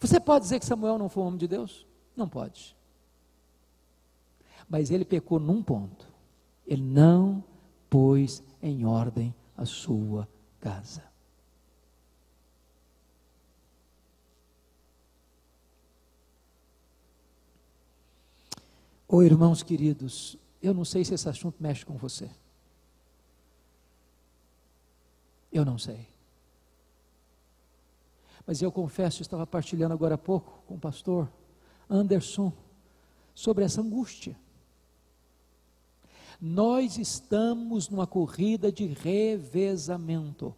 Você 0.00 0.18
pode 0.20 0.44
dizer 0.44 0.58
que 0.58 0.66
Samuel 0.66 0.98
não 0.98 1.08
foi 1.08 1.22
um 1.22 1.26
homem 1.26 1.38
de 1.38 1.48
Deus? 1.48 1.86
Não 2.16 2.28
pode. 2.28 2.76
Mas 4.68 4.90
ele 4.90 5.04
pecou 5.04 5.38
num 5.38 5.62
ponto. 5.62 6.06
Ele 6.66 6.82
não 6.82 7.44
pôs 7.90 8.42
em 8.62 8.86
ordem 8.86 9.34
a 9.56 9.64
sua 9.64 10.28
casa. 10.60 11.02
Oh, 19.06 19.22
irmãos 19.22 19.62
queridos, 19.62 20.38
eu 20.62 20.72
não 20.72 20.86
sei 20.86 21.04
se 21.04 21.12
esse 21.12 21.28
assunto 21.28 21.62
mexe 21.62 21.84
com 21.84 21.98
você. 21.98 22.30
Eu 25.52 25.66
não 25.66 25.76
sei. 25.76 26.11
Mas 28.46 28.60
eu 28.60 28.72
confesso, 28.72 29.22
estava 29.22 29.46
partilhando 29.46 29.94
agora 29.94 30.16
há 30.16 30.18
pouco 30.18 30.62
com 30.66 30.74
o 30.74 30.80
pastor 30.80 31.30
Anderson 31.88 32.52
sobre 33.34 33.64
essa 33.64 33.80
angústia. 33.80 34.36
Nós 36.40 36.98
estamos 36.98 37.88
numa 37.88 38.06
corrida 38.06 38.72
de 38.72 38.86
revezamento. 38.86 40.54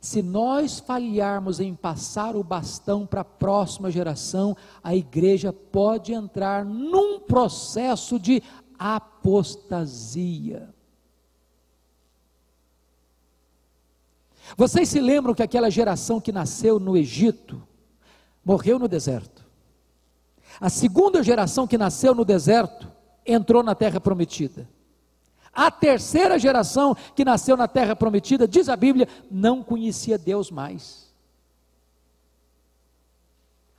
Se 0.00 0.22
nós 0.22 0.78
falharmos 0.80 1.60
em 1.60 1.74
passar 1.74 2.34
o 2.34 2.42
bastão 2.42 3.06
para 3.06 3.20
a 3.20 3.24
próxima 3.24 3.90
geração, 3.90 4.56
a 4.82 4.96
igreja 4.96 5.52
pode 5.52 6.14
entrar 6.14 6.64
num 6.64 7.20
processo 7.20 8.18
de 8.18 8.42
apostasia. 8.78 10.73
Vocês 14.56 14.88
se 14.88 15.00
lembram 15.00 15.34
que 15.34 15.42
aquela 15.42 15.70
geração 15.70 16.20
que 16.20 16.30
nasceu 16.32 16.78
no 16.78 16.96
Egito 16.96 17.62
morreu 18.44 18.78
no 18.78 18.86
deserto? 18.86 19.44
A 20.60 20.68
segunda 20.68 21.22
geração 21.22 21.66
que 21.66 21.78
nasceu 21.78 22.14
no 22.14 22.24
deserto 22.24 22.90
entrou 23.26 23.62
na 23.62 23.74
terra 23.74 24.00
prometida. 24.00 24.68
A 25.52 25.70
terceira 25.70 26.38
geração 26.38 26.96
que 27.14 27.24
nasceu 27.24 27.56
na 27.56 27.68
terra 27.68 27.94
prometida, 27.94 28.46
diz 28.46 28.68
a 28.68 28.76
Bíblia, 28.76 29.08
não 29.30 29.62
conhecia 29.62 30.18
Deus 30.18 30.50
mais. 30.50 31.12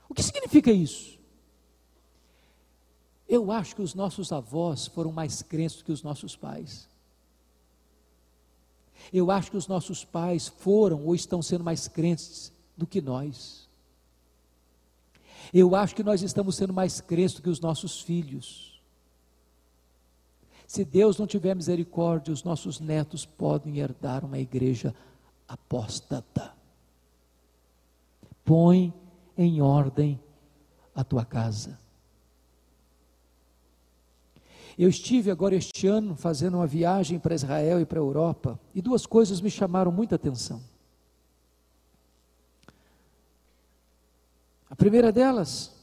O 0.10 0.14
que 0.14 0.24
significa 0.24 0.72
isso? 0.72 1.20
Eu 3.28 3.52
acho 3.52 3.76
que 3.76 3.82
os 3.82 3.94
nossos 3.94 4.32
avós 4.32 4.88
foram 4.88 5.12
mais 5.12 5.42
crentes 5.42 5.78
do 5.78 5.84
que 5.84 5.92
os 5.92 6.04
nossos 6.04 6.36
pais. 6.36 6.88
Eu 9.12 9.32
acho 9.32 9.52
que 9.52 9.58
os 9.58 9.68
nossos 9.68 10.04
pais 10.04 10.48
foram 10.48 11.06
ou 11.06 11.16
estão 11.16 11.42
sendo 11.42 11.64
mais 11.64 11.88
crentes 11.88 12.52
do 12.76 12.88
que 12.88 13.02
nós. 13.02 13.68
Eu 15.54 15.76
acho 15.76 15.96
que 15.96 16.04
nós 16.04 16.22
estamos 16.22 16.56
sendo 16.56 16.74
mais 16.74 17.00
crentes 17.00 17.36
do 17.36 17.42
que 17.42 17.50
os 17.50 17.60
nossos 17.60 18.02
filhos. 18.02 18.82
Se 20.68 20.84
Deus 20.84 21.18
não 21.18 21.28
tiver 21.28 21.56
misericórdia, 21.56 22.34
os 22.34 22.44
nossos 22.44 22.80
netos 22.80 23.26
podem 23.26 23.78
herdar 23.78 24.26
uma 24.26 24.40
igreja 24.40 24.94
apóstata. 25.48 26.54
Põe 28.44 28.94
em 29.38 29.62
ordem 29.62 30.20
a 30.94 31.04
tua 31.04 31.24
casa. 31.24 31.85
Eu 34.78 34.90
estive 34.90 35.32
agora 35.32 35.56
este 35.56 35.88
ano 35.88 36.16
fazendo 36.16 36.58
uma 36.58 36.68
viagem 36.68 37.18
para 37.18 37.36
Israel 37.36 37.80
e 37.80 37.86
para 37.86 38.00
a 38.00 38.04
Europa, 38.04 38.60
e 38.74 38.82
duas 38.82 39.06
coisas 39.06 39.40
me 39.40 39.50
chamaram 39.50 39.92
muita 39.92 40.16
atenção. 40.16 40.62
A 44.70 44.76
primeira 44.76 45.12
delas, 45.12 45.76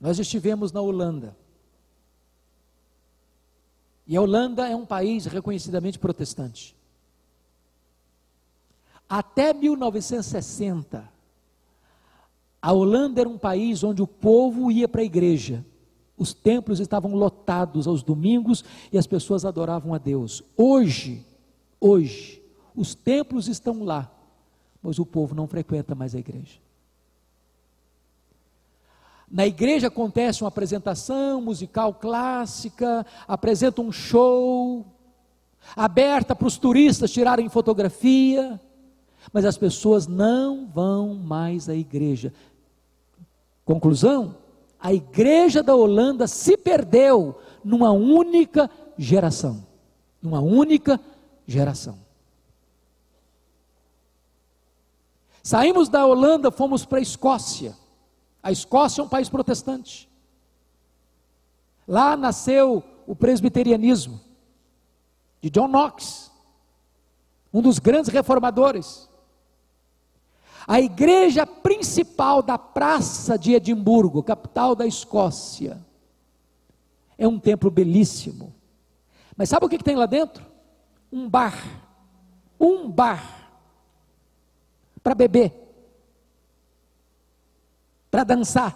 Nós 0.00 0.18
estivemos 0.18 0.72
na 0.72 0.80
Holanda. 0.80 1.36
E 4.06 4.16
a 4.16 4.20
Holanda 4.20 4.68
é 4.68 4.76
um 4.76 4.86
país 4.86 5.26
reconhecidamente 5.26 5.98
protestante. 5.98 6.76
Até 9.08 9.52
1960, 9.52 11.12
a 12.60 12.72
Holanda 12.72 13.20
era 13.20 13.28
um 13.28 13.38
país 13.38 13.84
onde 13.84 14.02
o 14.02 14.06
povo 14.06 14.70
ia 14.70 14.88
para 14.88 15.02
a 15.02 15.04
igreja. 15.04 15.64
Os 16.16 16.32
templos 16.32 16.80
estavam 16.80 17.14
lotados 17.14 17.86
aos 17.86 18.02
domingos 18.02 18.64
e 18.92 18.98
as 18.98 19.06
pessoas 19.06 19.44
adoravam 19.44 19.92
a 19.92 19.98
Deus. 19.98 20.42
Hoje, 20.56 21.24
hoje, 21.78 22.42
os 22.74 22.94
templos 22.94 23.48
estão 23.48 23.84
lá, 23.84 24.10
mas 24.82 24.98
o 24.98 25.06
povo 25.06 25.34
não 25.34 25.46
frequenta 25.46 25.94
mais 25.94 26.14
a 26.14 26.18
igreja. 26.18 26.58
Na 29.30 29.46
igreja 29.46 29.88
acontece 29.88 30.42
uma 30.42 30.48
apresentação 30.48 31.40
musical 31.40 31.92
clássica, 31.94 33.04
apresenta 33.26 33.82
um 33.82 33.90
show, 33.90 34.86
aberta 35.74 36.34
para 36.34 36.46
os 36.46 36.56
turistas 36.56 37.10
tirarem 37.10 37.48
fotografia, 37.48 38.60
mas 39.32 39.44
as 39.44 39.56
pessoas 39.58 40.06
não 40.06 40.66
vão 40.66 41.14
mais 41.14 41.68
à 41.68 41.74
igreja. 41.74 42.32
Conclusão: 43.64 44.36
a 44.78 44.92
igreja 44.92 45.62
da 45.62 45.74
Holanda 45.74 46.26
se 46.26 46.56
perdeu 46.56 47.38
numa 47.64 47.90
única 47.90 48.70
geração. 48.96 49.66
Numa 50.22 50.40
única 50.40 51.00
geração. 51.46 51.98
Saímos 55.42 55.88
da 55.88 56.04
Holanda, 56.04 56.50
fomos 56.50 56.84
para 56.84 56.98
a 56.98 57.02
Escócia. 57.02 57.76
A 58.42 58.50
Escócia 58.50 59.00
é 59.00 59.04
um 59.04 59.08
país 59.08 59.28
protestante. 59.28 60.08
Lá 61.86 62.16
nasceu 62.16 62.82
o 63.06 63.14
presbiterianismo 63.14 64.20
de 65.40 65.50
John 65.50 65.68
Knox, 65.68 66.32
um 67.52 67.62
dos 67.62 67.78
grandes 67.78 68.12
reformadores. 68.12 69.08
A 70.66 70.80
igreja 70.80 71.46
principal 71.46 72.42
da 72.42 72.58
Praça 72.58 73.38
de 73.38 73.54
Edimburgo, 73.54 74.22
capital 74.22 74.74
da 74.74 74.86
Escócia, 74.86 75.84
é 77.16 77.26
um 77.26 77.38
templo 77.38 77.70
belíssimo. 77.70 78.54
Mas 79.36 79.48
sabe 79.48 79.66
o 79.66 79.68
que, 79.68 79.78
que 79.78 79.84
tem 79.84 79.96
lá 79.96 80.06
dentro? 80.06 80.44
Um 81.12 81.28
bar. 81.28 81.54
Um 82.58 82.90
bar. 82.90 83.50
Para 85.02 85.14
beber 85.14 85.66
para 88.16 88.24
dançar. 88.24 88.74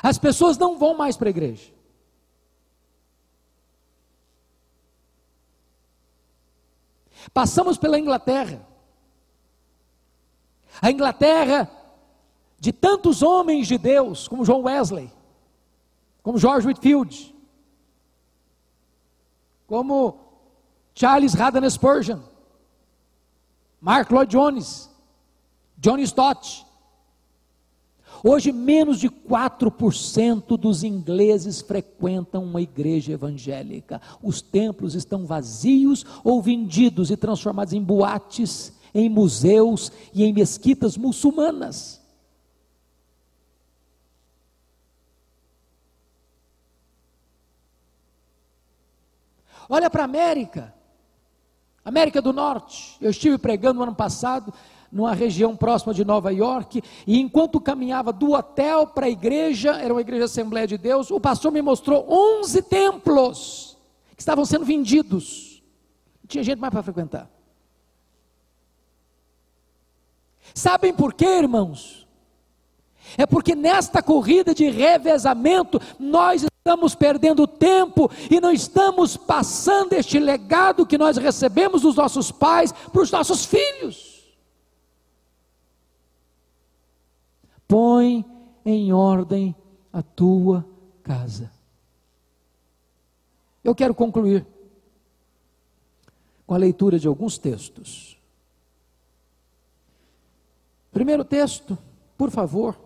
As 0.00 0.18
pessoas 0.18 0.56
não 0.56 0.78
vão 0.78 0.96
mais 0.96 1.16
para 1.16 1.28
a 1.28 1.30
igreja. 1.30 1.72
Passamos 7.32 7.78
pela 7.78 7.98
Inglaterra. 7.98 8.66
A 10.80 10.90
Inglaterra 10.90 11.70
de 12.58 12.72
tantos 12.72 13.22
homens 13.22 13.68
de 13.68 13.78
Deus, 13.78 14.28
como 14.28 14.44
John 14.44 14.62
Wesley, 14.62 15.10
como 16.22 16.38
George 16.38 16.66
Whitfield, 16.66 17.34
como 19.66 20.18
Charles 20.94 21.34
Haddon 21.34 21.68
Spurgeon, 21.70 22.22
Mark 23.80 24.10
Lloyd 24.10 24.28
Jones, 24.30 24.90
John 25.82 26.04
Stott. 26.06 26.66
Hoje, 28.22 28.52
menos 28.52 29.00
de 29.00 29.08
4% 29.08 30.58
dos 30.58 30.84
ingleses 30.84 31.60
frequentam 31.60 32.44
uma 32.44 32.60
igreja 32.60 33.12
evangélica. 33.12 34.00
Os 34.22 34.42
templos 34.42 34.94
estão 34.94 35.24
vazios 35.24 36.04
ou 36.22 36.42
vendidos 36.42 37.10
e 37.10 37.16
transformados 37.16 37.72
em 37.72 37.82
boates, 37.82 38.74
em 38.94 39.08
museus 39.08 39.90
e 40.12 40.24
em 40.24 40.32
mesquitas 40.32 40.98
muçulmanas. 40.98 42.00
Olha 49.68 49.88
para 49.88 50.02
a 50.02 50.04
América, 50.04 50.74
América 51.84 52.20
do 52.20 52.32
Norte. 52.32 52.96
Eu 53.00 53.10
estive 53.10 53.38
pregando 53.38 53.78
no 53.78 53.84
ano 53.84 53.94
passado 53.94 54.52
numa 54.90 55.14
região 55.14 55.56
próxima 55.56 55.94
de 55.94 56.04
Nova 56.04 56.32
York, 56.32 56.82
e 57.06 57.20
enquanto 57.20 57.60
caminhava 57.60 58.12
do 58.12 58.32
hotel 58.32 58.86
para 58.86 59.06
a 59.06 59.10
igreja, 59.10 59.72
era 59.72 59.94
uma 59.94 60.00
igreja 60.00 60.24
Assembleia 60.24 60.66
de 60.66 60.76
Deus, 60.76 61.10
o 61.10 61.20
pastor 61.20 61.52
me 61.52 61.62
mostrou 61.62 62.06
11 62.08 62.62
templos 62.62 63.76
que 64.16 64.22
estavam 64.22 64.44
sendo 64.44 64.64
vendidos. 64.64 65.62
Não 66.22 66.28
tinha 66.28 66.44
gente 66.44 66.58
mais 66.58 66.72
para 66.72 66.82
frequentar. 66.82 67.30
Sabem 70.54 70.92
por 70.92 71.14
quê, 71.14 71.26
irmãos? 71.26 72.06
É 73.16 73.26
porque 73.26 73.54
nesta 73.54 74.02
corrida 74.02 74.54
de 74.54 74.68
revezamento, 74.68 75.80
nós 75.98 76.44
estamos 76.44 76.94
perdendo 76.94 77.46
tempo 77.46 78.10
e 78.30 78.40
não 78.40 78.52
estamos 78.52 79.16
passando 79.16 79.94
este 79.94 80.18
legado 80.18 80.86
que 80.86 80.98
nós 80.98 81.16
recebemos 81.16 81.82
dos 81.82 81.96
nossos 81.96 82.30
pais 82.30 82.72
para 82.72 83.02
os 83.02 83.10
nossos 83.10 83.44
filhos. 83.44 84.09
Põe 87.70 88.24
em 88.64 88.92
ordem 88.92 89.54
a 89.92 90.02
tua 90.02 90.66
casa. 91.04 91.52
Eu 93.62 93.76
quero 93.76 93.94
concluir 93.94 94.44
com 96.44 96.52
a 96.52 96.58
leitura 96.58 96.98
de 96.98 97.06
alguns 97.06 97.38
textos. 97.38 98.18
Primeiro 100.90 101.24
texto, 101.24 101.78
por 102.18 102.28
favor, 102.28 102.76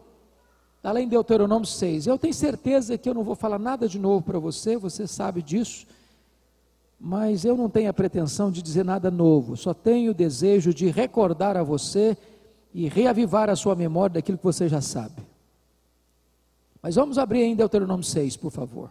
lá 0.83 1.01
em 1.01 1.09
Deuteronômio 1.09 1.67
6. 1.67 2.07
Eu 2.07 2.19
tenho 2.19 2.35
certeza 2.35 2.99
que 2.99 3.09
eu 3.09 3.15
não 3.15 3.25
vou 3.25 3.35
falar 3.35 3.59
nada 3.59 3.89
de 3.89 3.99
novo 3.99 4.23
para 4.23 4.39
você, 4.39 4.77
você 4.77 5.07
sabe 5.07 5.41
disso, 5.41 5.87
mas 7.01 7.47
eu 7.47 7.57
não 7.57 7.71
tenho 7.71 7.89
a 7.89 7.95
pretensão 7.95 8.51
de 8.51 8.61
dizer 8.61 8.85
nada 8.85 9.11
novo, 9.11 9.57
só 9.57 9.73
tenho 9.73 10.11
o 10.11 10.15
desejo 10.15 10.75
de 10.75 10.89
recordar 10.91 11.57
a 11.57 11.63
você 11.63 12.19
e 12.75 12.89
reavivar 12.89 13.49
a 13.49 13.55
sua 13.55 13.77
memória 13.77 14.15
daquilo 14.15 14.37
que 14.37 14.45
você 14.45 14.69
já 14.69 14.81
sabe. 14.81 15.23
Mas 16.83 16.97
vamos 16.97 17.17
abrir 17.17 17.43
em 17.43 17.55
Deuteronômio 17.55 18.05
6, 18.05 18.37
por 18.37 18.51
favor. 18.51 18.91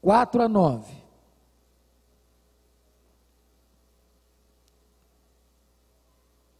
4 0.00 0.42
a 0.42 0.48
9. 0.48 0.92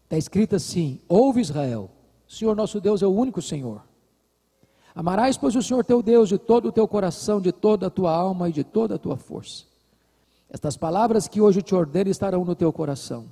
Está 0.04 0.18
escrito 0.18 0.54
assim: 0.54 1.00
Ouve 1.08 1.40
Israel, 1.40 1.90
Senhor 2.28 2.54
nosso 2.54 2.80
Deus 2.80 3.02
é 3.02 3.06
o 3.06 3.10
único 3.10 3.40
Senhor. 3.40 3.82
Amarás, 4.94 5.36
pois, 5.36 5.56
o 5.56 5.62
Senhor 5.62 5.84
teu 5.84 6.02
Deus 6.02 6.28
de 6.28 6.38
todo 6.38 6.68
o 6.68 6.72
teu 6.72 6.86
coração, 6.86 7.40
de 7.40 7.52
toda 7.52 7.88
a 7.88 7.90
tua 7.90 8.14
alma 8.14 8.48
e 8.48 8.52
de 8.52 8.64
toda 8.64 8.94
a 8.94 8.98
tua 8.98 9.16
força. 9.16 9.64
Estas 10.48 10.76
palavras 10.76 11.26
que 11.26 11.40
hoje 11.40 11.60
te 11.62 11.74
ordeno 11.74 12.10
estarão 12.10 12.44
no 12.44 12.54
teu 12.54 12.72
coração. 12.72 13.26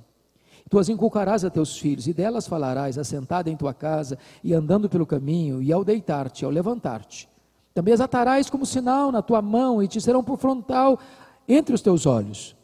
Tu 0.69 0.79
as 0.79 0.89
inculcarás 0.89 1.45
a 1.45 1.49
teus 1.49 1.77
filhos, 1.77 2.07
e 2.07 2.13
delas 2.13 2.47
falarás, 2.47 2.97
assentada 2.97 3.49
em 3.49 3.55
tua 3.55 3.73
casa, 3.73 4.17
e 4.43 4.53
andando 4.53 4.89
pelo 4.89 5.05
caminho, 5.05 5.61
e 5.61 5.71
ao 5.71 5.83
deitar-te, 5.83 6.43
ao 6.43 6.51
levantar-te. 6.51 7.29
Também 7.73 7.93
as 7.93 8.01
atarás 8.01 8.49
como 8.49 8.65
sinal 8.65 9.11
na 9.11 9.21
tua 9.21 9.41
mão, 9.41 9.81
e 9.81 9.87
te 9.87 10.01
serão 10.01 10.23
por 10.23 10.37
frontal 10.37 10.99
entre 11.47 11.75
os 11.75 11.81
teus 11.81 12.05
olhos. 12.05 12.55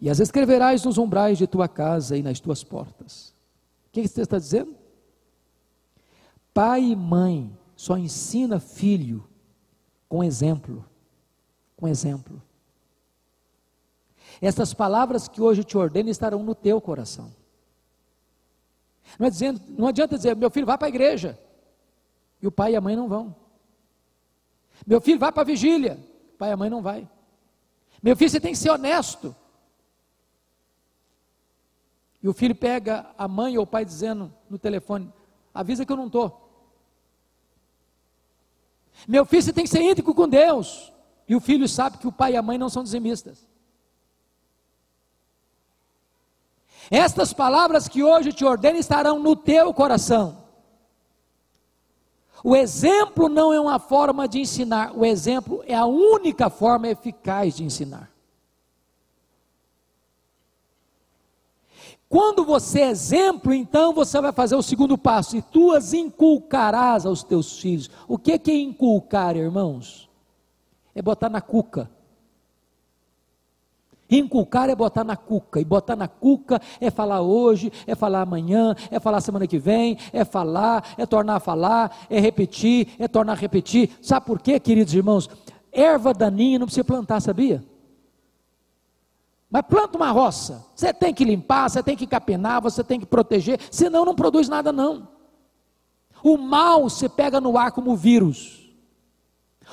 E 0.00 0.08
as 0.08 0.18
escreverás 0.18 0.82
nos 0.84 0.96
umbrais 0.96 1.36
de 1.36 1.46
tua 1.46 1.68
casa 1.68 2.16
e 2.16 2.22
nas 2.22 2.40
tuas 2.40 2.64
portas. 2.64 3.34
O 3.88 3.92
que 3.92 4.08
você 4.08 4.22
está 4.22 4.38
dizendo? 4.38 4.74
Pai 6.54 6.82
e 6.82 6.96
mãe 6.96 7.54
só 7.76 7.98
ensina 7.98 8.58
filho 8.58 9.24
com 10.08 10.24
exemplo. 10.24 10.84
Com 11.76 11.86
exemplo. 11.86 12.40
Essas 14.40 14.72
palavras 14.72 15.28
que 15.28 15.42
hoje 15.42 15.64
te 15.64 15.76
ordeno 15.76 16.08
estarão 16.08 16.42
no 16.42 16.54
teu 16.54 16.80
coração. 16.80 17.30
Não, 19.18 19.26
é 19.26 19.30
dizendo, 19.30 19.60
não 19.68 19.88
adianta 19.88 20.16
dizer, 20.16 20.36
meu 20.36 20.50
filho, 20.50 20.66
vai 20.66 20.78
para 20.78 20.86
a 20.86 20.90
igreja. 20.90 21.38
E 22.40 22.46
o 22.46 22.52
pai 22.52 22.72
e 22.72 22.76
a 22.76 22.80
mãe 22.80 22.96
não 22.96 23.08
vão. 23.08 23.34
Meu 24.86 25.00
filho, 25.00 25.18
vai 25.18 25.30
para 25.30 25.42
a 25.42 25.46
vigília. 25.46 25.98
O 26.34 26.38
pai 26.38 26.50
e 26.50 26.52
a 26.52 26.56
mãe 26.56 26.70
não 26.70 26.82
vai. 26.82 27.08
Meu 28.02 28.16
filho, 28.16 28.30
você 28.30 28.40
tem 28.40 28.52
que 28.52 28.58
ser 28.58 28.70
honesto. 28.70 29.34
E 32.22 32.28
o 32.28 32.32
filho 32.32 32.54
pega 32.54 33.10
a 33.16 33.26
mãe 33.26 33.56
ou 33.56 33.64
o 33.64 33.66
pai 33.66 33.84
dizendo 33.84 34.32
no 34.48 34.58
telefone: 34.58 35.12
avisa 35.52 35.84
que 35.84 35.92
eu 35.92 35.96
não 35.96 36.06
estou. 36.06 36.48
Meu 39.06 39.24
filho, 39.24 39.42
você 39.42 39.52
tem 39.52 39.64
que 39.64 39.70
ser 39.70 39.82
íntegro 39.82 40.14
com 40.14 40.28
Deus. 40.28 40.92
E 41.28 41.34
o 41.34 41.40
filho 41.40 41.68
sabe 41.68 41.98
que 41.98 42.08
o 42.08 42.12
pai 42.12 42.32
e 42.32 42.36
a 42.36 42.42
mãe 42.42 42.58
não 42.58 42.68
são 42.68 42.82
dizimistas. 42.82 43.46
Estas 46.90 47.32
palavras 47.32 47.86
que 47.86 48.02
hoje 48.02 48.32
te 48.32 48.44
ordeno 48.44 48.78
estarão 48.78 49.20
no 49.20 49.36
teu 49.36 49.72
coração. 49.72 50.38
O 52.42 52.56
exemplo 52.56 53.28
não 53.28 53.52
é 53.52 53.60
uma 53.60 53.78
forma 53.78 54.26
de 54.26 54.40
ensinar, 54.40 54.92
o 54.96 55.04
exemplo 55.04 55.62
é 55.66 55.74
a 55.74 55.86
única 55.86 56.50
forma 56.50 56.88
eficaz 56.88 57.56
de 57.56 57.64
ensinar. 57.64 58.10
Quando 62.08 62.44
você 62.44 62.80
é 62.80 62.88
exemplo, 62.88 63.52
então 63.54 63.92
você 63.92 64.20
vai 64.20 64.32
fazer 64.32 64.56
o 64.56 64.62
segundo 64.62 64.98
passo, 64.98 65.36
e 65.36 65.42
tu 65.42 65.70
as 65.70 65.92
inculcarás 65.92 67.06
aos 67.06 67.22
teus 67.22 67.60
filhos. 67.60 67.88
O 68.08 68.18
que 68.18 68.32
é 68.32 68.54
inculcar, 68.54 69.36
irmãos? 69.36 70.10
É 70.92 71.00
botar 71.00 71.28
na 71.28 71.40
cuca. 71.40 71.88
Inculcar 74.10 74.68
é 74.68 74.74
botar 74.74 75.04
na 75.04 75.16
cuca, 75.16 75.60
e 75.60 75.64
botar 75.64 75.94
na 75.94 76.08
cuca 76.08 76.60
é 76.80 76.90
falar 76.90 77.20
hoje, 77.20 77.72
é 77.86 77.94
falar 77.94 78.22
amanhã, 78.22 78.74
é 78.90 78.98
falar 78.98 79.20
semana 79.20 79.46
que 79.46 79.58
vem, 79.58 79.96
é 80.12 80.24
falar, 80.24 80.94
é 80.98 81.06
tornar 81.06 81.36
a 81.36 81.40
falar, 81.40 82.06
é 82.10 82.18
repetir, 82.18 82.88
é 82.98 83.06
tornar 83.06 83.32
a 83.32 83.36
repetir. 83.36 83.90
Sabe 84.02 84.26
por 84.26 84.40
quê, 84.40 84.58
queridos 84.58 84.92
irmãos? 84.94 85.30
Erva 85.72 86.12
daninha 86.12 86.58
não 86.58 86.66
precisa 86.66 86.84
plantar, 86.84 87.20
sabia? 87.20 87.64
Mas 89.48 89.62
planta 89.62 89.96
uma 89.96 90.10
roça, 90.10 90.64
você 90.74 90.92
tem 90.92 91.12
que 91.12 91.24
limpar, 91.24 91.68
você 91.68 91.82
tem 91.82 91.96
que 91.96 92.06
capinar, 92.06 92.60
você 92.60 92.84
tem 92.84 93.00
que 93.00 93.06
proteger, 93.06 93.58
senão 93.70 94.04
não 94.04 94.14
produz 94.14 94.48
nada 94.48 94.72
não. 94.72 95.08
O 96.22 96.36
mal 96.36 96.88
se 96.88 97.08
pega 97.08 97.40
no 97.40 97.56
ar 97.56 97.72
como 97.72 97.96
vírus. 97.96 98.59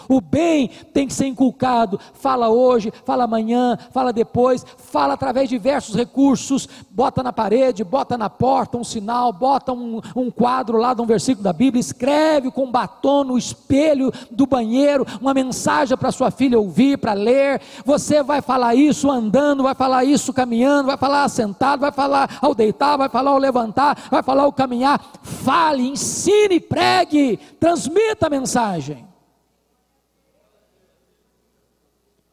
O 0.08 0.22
bem 0.22 0.70
tem 0.94 1.08
que 1.08 1.14
ser 1.14 1.28
inculcado. 1.28 2.00
Fala 2.14 2.50
hoje, 2.50 2.92
fala 3.06 3.24
amanhã, 3.24 3.78
fala 3.92 4.14
depois, 4.14 4.66
fala 4.78 5.14
através 5.14 5.50
de 5.50 5.56
diversos 5.56 5.96
recursos. 5.96 6.68
Bota 6.90 7.22
na 7.22 7.34
parede, 7.34 7.84
bota 7.84 8.18
na 8.18 8.30
porta 8.30 8.78
um 8.78 8.84
sinal, 8.84 9.32
bota 9.32 9.74
um, 9.74 10.02
um 10.16 10.32
quadro 10.32 10.78
lá 10.78 10.94
de 10.94 11.02
um 11.02 11.06
versículo 11.06 11.44
da 11.44 11.54
Bíblia, 11.54 11.80
escreve 11.80 12.52
com 12.52 12.72
batom 12.72 13.24
no 13.24 13.38
espelho 13.38 14.12
do 14.32 14.46
banheiro 14.46 15.06
uma 15.22 15.34
mensagem 15.34 15.98
para 15.98 16.12
sua 16.12 16.32
filha 16.32 16.60
ouvir, 16.60 16.98
para 16.98 17.14
ler. 17.14 17.62
Você 17.86 18.24
vai 18.24 18.42
falar 18.42 18.76
isso 18.76 19.10
andando, 19.10 19.64
vai 19.64 19.76
falar 19.76 20.04
isso 20.04 20.34
caminhando, 20.34 20.88
vai 20.88 20.98
falar 20.98 21.28
sentado, 21.30 21.80
vai 21.82 21.92
falar 21.92 22.38
ao 22.42 22.56
deitar, 22.56 22.98
vai 22.98 23.10
falar 23.10 23.32
ao 23.32 23.38
levantar, 23.38 23.98
vai 24.10 24.24
falar 24.24 24.44
ao 24.44 24.54
caminhar. 24.54 25.00
Fale, 25.22 25.88
ensine, 25.88 26.60
pregue, 26.60 27.38
transmita 27.60 28.28
a 28.28 28.30
mensagem. 28.30 29.06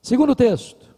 Segundo 0.05 0.37
texto. 0.37 0.95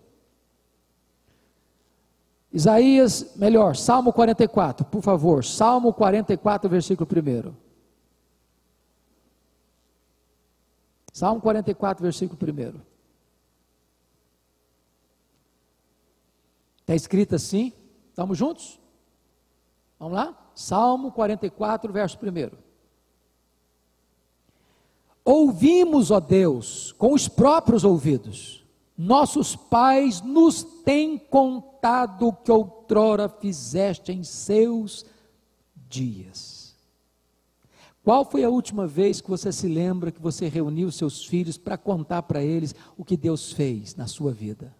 Isaías, 2.52 3.36
melhor, 3.36 3.76
Salmo 3.76 4.12
44, 4.12 4.84
por 4.84 5.00
favor. 5.00 5.44
Salmo 5.44 5.94
44, 5.94 6.68
versículo 6.68 7.08
1. 7.08 7.54
Salmo 11.12 11.40
44, 11.40 12.02
versículo 12.02 12.36
1. 12.42 12.80
Está 16.80 16.96
escrito 16.96 17.36
assim? 17.36 17.72
Estamos 18.08 18.36
juntos? 18.36 18.80
Vamos 20.00 20.14
lá? 20.14 20.50
Salmo 20.52 21.12
44, 21.12 21.92
verso 21.92 22.18
1. 22.20 22.58
Ouvimos, 25.24 26.10
ó 26.10 26.18
Deus, 26.18 26.90
com 26.98 27.12
os 27.12 27.28
próprios 27.28 27.84
ouvidos 27.84 28.65
nossos 28.96 29.54
pais 29.54 30.22
nos 30.22 30.62
têm 30.62 31.18
contado 31.18 32.28
o 32.28 32.32
que 32.32 32.50
outrora 32.50 33.28
fizeste 33.28 34.12
em 34.12 34.24
seus 34.24 35.04
dias. 35.88 36.74
Qual 38.02 38.24
foi 38.24 38.44
a 38.44 38.48
última 38.48 38.86
vez 38.86 39.20
que 39.20 39.28
você 39.28 39.52
se 39.52 39.66
lembra 39.66 40.12
que 40.12 40.22
você 40.22 40.48
reuniu 40.48 40.90
seus 40.92 41.24
filhos 41.24 41.58
para 41.58 41.76
contar 41.76 42.22
para 42.22 42.42
eles 42.42 42.74
o 42.96 43.04
que 43.04 43.16
Deus 43.16 43.52
fez 43.52 43.96
na 43.96 44.06
sua 44.06 44.32
vida? 44.32 44.74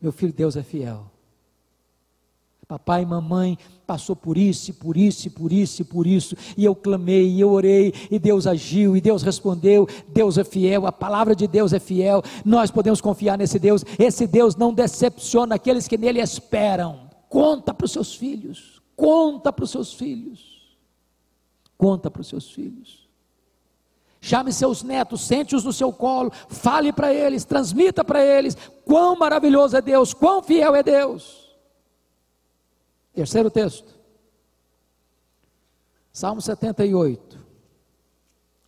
Meu 0.00 0.12
filho, 0.12 0.32
Deus 0.32 0.56
é 0.56 0.62
fiel. 0.62 1.11
Papai 2.72 3.04
mamãe 3.04 3.58
passou 3.86 4.16
por 4.16 4.38
isso, 4.38 4.72
por 4.72 4.96
isso, 4.96 5.30
por 5.30 5.52
isso, 5.52 5.84
por 5.84 6.06
isso, 6.06 6.34
e 6.56 6.64
eu 6.64 6.74
clamei, 6.74 7.28
e 7.28 7.38
eu 7.38 7.50
orei, 7.50 7.92
e 8.10 8.18
Deus 8.18 8.46
agiu, 8.46 8.96
e 8.96 9.00
Deus 9.02 9.22
respondeu. 9.22 9.86
Deus 10.08 10.38
é 10.38 10.44
fiel, 10.44 10.86
a 10.86 10.90
palavra 10.90 11.36
de 11.36 11.46
Deus 11.46 11.74
é 11.74 11.78
fiel. 11.78 12.22
Nós 12.42 12.70
podemos 12.70 12.98
confiar 12.98 13.36
nesse 13.36 13.58
Deus. 13.58 13.84
Esse 13.98 14.26
Deus 14.26 14.56
não 14.56 14.72
decepciona 14.72 15.56
aqueles 15.56 15.86
que 15.86 15.98
nele 15.98 16.18
esperam. 16.18 17.10
Conta 17.28 17.74
para 17.74 17.84
os 17.84 17.92
seus 17.92 18.14
filhos, 18.14 18.80
conta 18.96 19.52
para 19.52 19.64
os 19.64 19.70
seus 19.70 19.92
filhos, 19.92 20.74
conta 21.76 22.10
para 22.10 22.22
os 22.22 22.28
seus 22.28 22.50
filhos. 22.50 23.06
Chame 24.18 24.50
seus 24.50 24.82
netos, 24.82 25.20
sente-os 25.20 25.62
no 25.62 25.74
seu 25.74 25.92
colo, 25.92 26.32
fale 26.48 26.90
para 26.90 27.12
eles, 27.12 27.44
transmita 27.44 28.02
para 28.02 28.24
eles 28.24 28.56
quão 28.86 29.14
maravilhoso 29.14 29.76
é 29.76 29.82
Deus, 29.82 30.14
quão 30.14 30.42
fiel 30.42 30.74
é 30.74 30.82
Deus. 30.82 31.41
Terceiro 33.12 33.50
texto. 33.50 33.94
Salmo 36.12 36.40
78. 36.40 37.38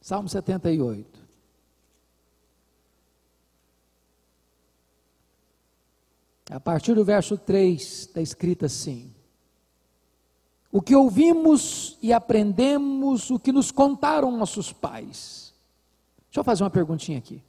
Salmo 0.00 0.28
78. 0.28 1.24
A 6.50 6.60
partir 6.60 6.94
do 6.94 7.04
verso 7.04 7.38
3 7.38 7.80
está 7.80 8.20
escrito 8.20 8.66
assim: 8.66 9.14
O 10.70 10.82
que 10.82 10.94
ouvimos 10.94 11.98
e 12.02 12.12
aprendemos, 12.12 13.30
o 13.30 13.38
que 13.38 13.50
nos 13.50 13.70
contaram 13.70 14.36
nossos 14.36 14.72
pais. 14.72 15.54
Deixa 16.26 16.40
eu 16.40 16.44
fazer 16.44 16.62
uma 16.62 16.70
perguntinha 16.70 17.18
aqui. 17.18 17.42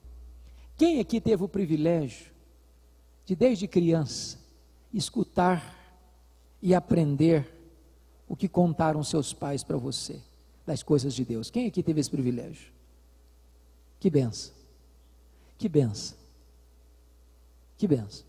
Quem 0.77 0.99
aqui 0.99 1.19
teve 1.19 1.43
o 1.43 1.49
privilégio 1.49 2.33
de, 3.25 3.35
desde 3.35 3.67
criança, 3.67 4.37
escutar 4.93 5.84
e 6.61 6.73
aprender 6.73 7.51
o 8.27 8.35
que 8.35 8.47
contaram 8.47 9.03
seus 9.03 9.33
pais 9.33 9.63
para 9.63 9.77
você 9.77 10.21
das 10.65 10.81
coisas 10.81 11.13
de 11.13 11.23
Deus. 11.23 11.49
Quem 11.49 11.67
aqui 11.67 11.83
teve 11.83 11.99
esse 11.99 12.09
privilégio? 12.09 12.71
Que 13.99 14.09
benção. 14.09 14.53
Que 15.57 15.69
benção. 15.69 16.17
Que 17.77 17.87
benção. 17.87 18.25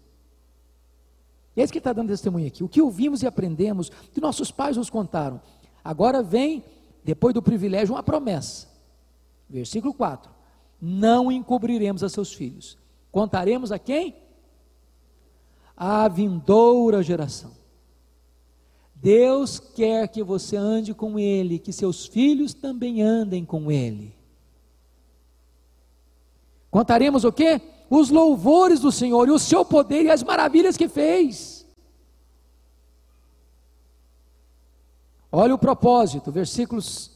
E 1.57 1.61
é 1.61 1.65
isso 1.65 1.73
que 1.73 1.79
está 1.79 1.93
dando 1.93 2.09
testemunho 2.09 2.47
aqui. 2.47 2.63
O 2.63 2.69
que 2.69 2.83
ouvimos 2.83 3.23
e 3.23 3.27
aprendemos, 3.27 3.89
que 3.89 4.21
nossos 4.21 4.51
pais 4.51 4.77
nos 4.77 4.91
contaram. 4.91 5.41
Agora 5.83 6.23
vem, 6.23 6.63
depois 7.03 7.33
do 7.33 7.41
privilégio, 7.41 7.95
uma 7.95 8.03
promessa. 8.03 8.69
Versículo 9.49 9.95
4: 9.95 10.31
Não 10.81 11.33
encobriremos 11.33 12.03
a 12.03 12.09
seus 12.09 12.33
filhos. 12.33 12.77
Contaremos 13.11 13.73
a 13.73 13.79
quem? 13.79 14.15
A 15.75 16.07
vindoura 16.09 17.03
geração. 17.03 17.56
Deus 19.07 19.61
quer 19.61 20.09
que 20.09 20.21
você 20.21 20.57
ande 20.57 20.93
com 20.93 21.17
Ele, 21.17 21.61
que 21.61 21.73
seus 21.73 22.07
filhos 22.07 22.53
também 22.53 23.03
andem 23.03 23.45
com 23.45 23.71
Ele. 23.71 24.13
Contaremos 26.73 27.23
o 27.23 27.31
quê? 27.31 27.61
Os 27.89 28.11
louvores 28.11 28.81
do 28.81 28.91
Senhor 28.91 29.29
e 29.29 29.31
o 29.31 29.39
seu 29.39 29.65
poder 29.65 30.03
e 30.03 30.11
as 30.11 30.25
maravilhas 30.25 30.77
que 30.77 30.89
fez. 30.89 31.65
Olha 35.31 35.55
o 35.55 35.59
propósito, 35.59 36.33
versículos 36.33 37.13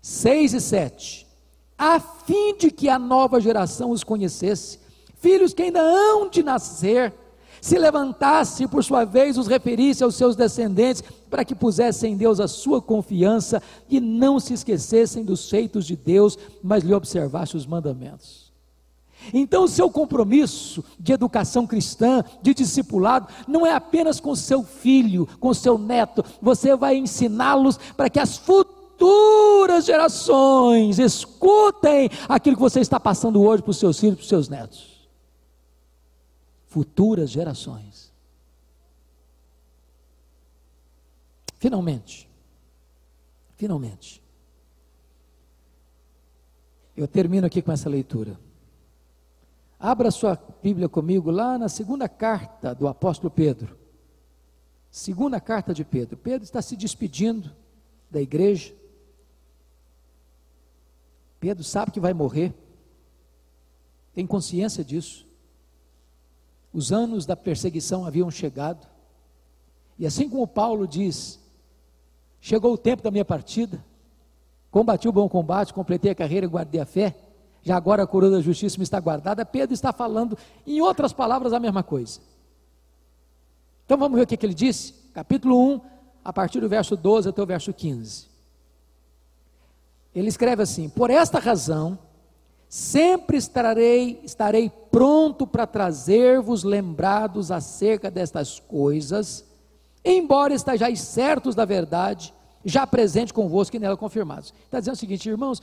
6 0.00 0.54
e 0.54 0.60
7. 0.62 1.26
A 1.76 2.00
fim 2.00 2.56
de 2.56 2.70
que 2.70 2.88
a 2.88 2.98
nova 2.98 3.42
geração 3.42 3.90
os 3.90 4.02
conhecesse, 4.02 4.80
filhos 5.16 5.52
que 5.52 5.64
ainda 5.64 5.82
hão 5.82 6.30
de 6.30 6.42
nascer, 6.42 7.12
se 7.60 7.78
levantasse 7.78 8.66
por 8.66 8.82
sua 8.82 9.04
vez 9.04 9.36
os 9.36 9.46
referisse 9.46 10.02
aos 10.02 10.14
seus 10.14 10.36
descendentes, 10.36 11.02
para 11.28 11.44
que 11.44 11.54
pusessem 11.54 12.14
em 12.14 12.16
Deus 12.16 12.40
a 12.40 12.48
sua 12.48 12.80
confiança 12.80 13.62
e 13.88 14.00
não 14.00 14.40
se 14.40 14.54
esquecessem 14.54 15.24
dos 15.24 15.48
feitos 15.48 15.86
de 15.86 15.96
Deus, 15.96 16.38
mas 16.62 16.82
lhe 16.82 16.94
observasse 16.94 17.56
os 17.56 17.66
mandamentos. 17.66 18.50
Então, 19.34 19.64
o 19.64 19.68
seu 19.68 19.90
compromisso 19.90 20.82
de 20.98 21.12
educação 21.12 21.66
cristã, 21.66 22.24
de 22.42 22.54
discipulado, 22.54 23.28
não 23.46 23.66
é 23.66 23.72
apenas 23.74 24.18
com 24.18 24.34
seu 24.34 24.62
filho, 24.62 25.28
com 25.38 25.52
seu 25.52 25.76
neto, 25.76 26.24
você 26.40 26.74
vai 26.74 26.96
ensiná-los 26.96 27.78
para 27.96 28.08
que 28.08 28.18
as 28.18 28.38
futuras 28.38 29.84
gerações 29.84 30.98
escutem 30.98 32.10
aquilo 32.28 32.56
que 32.56 32.62
você 32.62 32.80
está 32.80 32.98
passando 32.98 33.42
hoje 33.42 33.62
para 33.62 33.70
os 33.70 33.76
seus 33.76 34.00
filhos, 34.00 34.16
para 34.16 34.22
os 34.22 34.28
seus 34.28 34.48
netos 34.48 34.99
futuras 36.70 37.28
gerações. 37.28 38.12
Finalmente, 41.58 42.30
finalmente, 43.56 44.22
eu 46.96 47.08
termino 47.08 47.46
aqui 47.46 47.60
com 47.60 47.72
essa 47.72 47.88
leitura. 47.90 48.38
Abra 49.80 50.12
sua 50.12 50.38
Bíblia 50.62 50.88
comigo 50.88 51.30
lá 51.30 51.58
na 51.58 51.68
segunda 51.68 52.08
carta 52.08 52.72
do 52.72 52.86
apóstolo 52.86 53.30
Pedro. 53.30 53.76
Segunda 54.90 55.40
carta 55.40 55.74
de 55.74 55.84
Pedro. 55.84 56.16
Pedro 56.16 56.44
está 56.44 56.62
se 56.62 56.76
despedindo 56.76 57.54
da 58.08 58.20
igreja. 58.20 58.72
Pedro 61.40 61.64
sabe 61.64 61.90
que 61.90 61.98
vai 61.98 62.14
morrer, 62.14 62.54
tem 64.14 64.24
consciência 64.24 64.84
disso. 64.84 65.29
Os 66.72 66.92
anos 66.92 67.26
da 67.26 67.36
perseguição 67.36 68.04
haviam 68.04 68.30
chegado. 68.30 68.86
E 69.98 70.06
assim 70.06 70.28
como 70.28 70.46
Paulo 70.46 70.86
diz: 70.86 71.38
chegou 72.40 72.72
o 72.74 72.78
tempo 72.78 73.02
da 73.02 73.10
minha 73.10 73.24
partida, 73.24 73.84
combati 74.70 75.08
o 75.08 75.12
bom 75.12 75.28
combate, 75.28 75.74
completei 75.74 76.12
a 76.12 76.14
carreira, 76.14 76.46
guardei 76.46 76.80
a 76.80 76.86
fé, 76.86 77.16
já 77.62 77.76
agora 77.76 78.02
a 78.02 78.06
coroa 78.06 78.30
da 78.30 78.40
justiça 78.40 78.78
me 78.78 78.84
está 78.84 79.00
guardada. 79.00 79.44
Pedro 79.44 79.74
está 79.74 79.92
falando, 79.92 80.38
em 80.66 80.80
outras 80.80 81.12
palavras, 81.12 81.52
a 81.52 81.60
mesma 81.60 81.82
coisa. 81.82 82.20
Então 83.84 83.98
vamos 83.98 84.16
ver 84.16 84.22
o 84.22 84.26
que, 84.26 84.36
que 84.36 84.46
ele 84.46 84.54
disse? 84.54 84.94
Capítulo 85.12 85.74
1, 85.74 85.80
a 86.24 86.32
partir 86.32 86.60
do 86.60 86.68
verso 86.68 86.96
12 86.96 87.28
até 87.28 87.42
o 87.42 87.46
verso 87.46 87.72
15. 87.72 88.28
Ele 90.14 90.28
escreve 90.28 90.62
assim: 90.62 90.88
Por 90.88 91.10
esta 91.10 91.38
razão 91.38 91.98
Sempre 92.70 93.36
estarei, 93.36 94.20
estarei 94.22 94.70
pronto 94.92 95.44
para 95.44 95.66
trazer-vos 95.66 96.62
lembrados 96.62 97.50
acerca 97.50 98.08
destas 98.08 98.60
coisas, 98.60 99.44
embora 100.04 100.54
estejais 100.54 101.00
certos 101.00 101.56
da 101.56 101.64
verdade, 101.64 102.32
já 102.64 102.86
presente 102.86 103.34
convosco 103.34 103.74
e 103.74 103.80
nela 103.80 103.96
confirmados. 103.96 104.54
Está 104.66 104.78
dizendo 104.78 104.94
o 104.94 104.98
seguinte, 104.98 105.28
irmãos, 105.28 105.60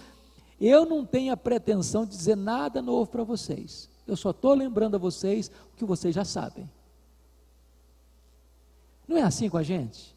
eu 0.60 0.86
não 0.86 1.06
tenho 1.06 1.32
a 1.32 1.38
pretensão 1.38 2.04
de 2.04 2.12
dizer 2.12 2.36
nada 2.36 2.82
novo 2.82 3.10
para 3.10 3.24
vocês. 3.24 3.88
Eu 4.06 4.18
só 4.18 4.32
estou 4.32 4.54
lembrando 4.54 4.96
a 4.96 5.00
vocês 5.00 5.50
o 5.74 5.78
que 5.78 5.86
vocês 5.86 6.14
já 6.14 6.26
sabem. 6.26 6.70
Não 9.08 9.16
é 9.16 9.22
assim 9.22 9.50
com 9.50 9.58
a 9.58 9.64
gente? 9.64 10.14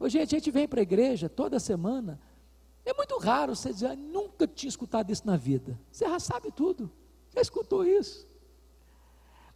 Ô, 0.00 0.08
gente, 0.08 0.34
a 0.34 0.38
gente 0.38 0.50
vem 0.50 0.66
para 0.66 0.80
a 0.80 0.82
igreja 0.82 1.28
toda 1.28 1.60
semana 1.60 2.18
é 2.90 2.94
muito 2.94 3.18
raro 3.18 3.54
você 3.54 3.72
dizer, 3.72 3.96
nunca 3.96 4.46
tinha 4.46 4.68
escutado 4.68 5.10
isso 5.10 5.26
na 5.26 5.36
vida. 5.36 5.78
Você 5.90 6.04
já 6.04 6.20
sabe 6.20 6.52
tudo, 6.52 6.90
já 7.34 7.40
escutou 7.40 7.84
isso. 7.84 8.26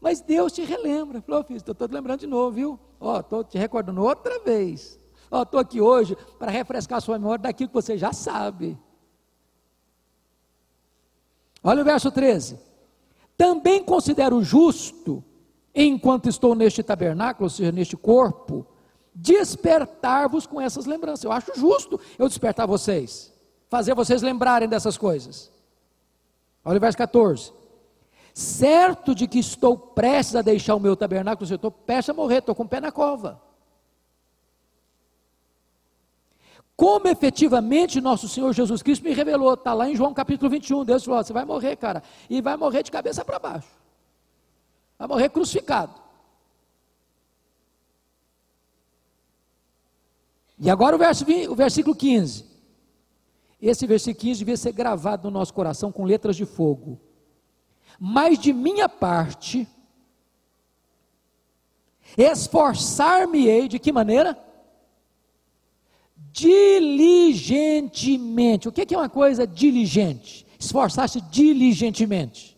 Mas 0.01 0.21
Deus 0.21 0.53
te 0.53 0.63
relembra. 0.63 1.21
Falou, 1.21 1.45
filho, 1.45 1.59
estou 1.59 1.75
te 1.75 1.87
lembrando 1.93 2.21
de 2.21 2.27
novo, 2.27 2.51
viu? 2.53 2.81
Ó, 2.99 3.21
estou 3.21 3.45
te 3.45 3.59
recordando 3.59 4.03
outra 4.03 4.41
vez. 4.41 4.99
Ó, 5.31 5.43
estou 5.43 5.61
aqui 5.61 5.81
hoje 5.81 6.17
para 6.39 6.51
refrescar 6.51 7.01
sua 7.01 7.19
memória 7.19 7.43
daquilo 7.43 7.69
que 7.69 7.75
você 7.75 7.97
já 7.97 8.13
sabe. 8.13 8.77
Olha 11.63 11.83
o 11.83 11.85
verso 11.85 12.11
13. 12.11 12.59
Também 13.37 13.85
considero 13.85 14.43
justo, 14.43 15.23
enquanto 15.75 16.29
estou 16.29 16.55
neste 16.55 16.83
tabernáculo, 16.83 17.45
ou 17.45 17.51
seja, 17.51 17.71
neste 17.71 17.97
corpo, 17.97 18.67
despertar-vos 19.21 20.47
com 20.47 20.61
essas 20.61 20.87
lembranças. 20.87 21.25
Eu 21.25 21.33
acho 21.33 21.53
justo 21.55 22.01
eu 22.19 22.29
despertar 22.29 22.67
vocês, 22.67 23.33
fazer 23.69 23.95
vocês 23.95 24.23
lembrarem 24.23 24.69
dessas 24.69 24.97
coisas. 24.97 25.51
Olha 26.65 26.79
o 26.79 26.81
verso 26.81 26.97
14. 26.97 27.53
Certo 28.33 29.15
de 29.15 29.27
que 29.27 29.39
estou 29.39 29.77
prestes 29.77 30.37
a 30.37 30.43
deixar 30.43 30.75
o 30.75 30.81
meu 30.81 30.97
tabernáculo, 30.97 31.49
eu 31.51 31.57
estou 31.57 31.71
prestes 31.71 32.11
a 32.11 32.15
morrer, 32.15 32.39
estou 32.39 32.55
com 32.55 32.63
o 32.63 32.69
pé 32.69 32.81
na 32.81 32.91
cova. 32.91 33.41
Como 36.75 37.07
efetivamente 37.09 38.01
nosso 38.01 38.27
Senhor 38.27 38.55
Jesus 38.55 38.83
Cristo 38.83 39.05
me 39.05 39.13
revelou, 39.13 39.53
está 39.53 39.75
lá 39.75 39.91
em 39.91 39.95
João 39.95 40.15
capítulo 40.15 40.51
21. 40.51 40.83
Deus 40.85 41.05
falou: 41.05 41.23
você 41.23 41.33
vai 41.33 41.45
morrer, 41.45 41.77
cara, 41.77 42.03
e 42.31 42.41
vai 42.41 42.57
morrer 42.57 42.83
de 42.83 42.91
cabeça 42.91 43.23
para 43.23 43.39
baixo, 43.39 43.69
vai 44.99 45.07
morrer 45.07 45.29
crucificado. 45.29 45.93
E 50.61 50.71
agora 50.71 50.95
o, 50.95 50.99
verso, 50.99 51.25
o 51.49 51.55
versículo 51.57 51.97
15. 51.97 52.45
Esse 53.61 53.87
versículo 53.87 54.21
15 54.21 54.39
devia 54.39 54.57
ser 54.57 54.73
gravado 54.73 55.31
no 55.31 55.39
nosso 55.39 55.53
coração 55.53 55.91
com 55.91 56.05
letras 56.05 56.37
de 56.37 56.45
fogo. 56.45 57.01
Mas 57.99 58.39
de 58.39 58.53
minha 58.53 58.89
parte, 58.89 59.67
Esforçar-me-ei 62.17 63.69
de 63.69 63.79
que 63.79 63.93
maneira? 63.93 64.37
Diligentemente. 66.33 68.69
O 68.69 68.73
que 68.73 68.95
é 68.95 68.99
uma 68.99 69.09
coisa 69.09 69.47
diligente? 69.47 70.45
Esforçar-se 70.59 71.21
diligentemente. 71.21 72.50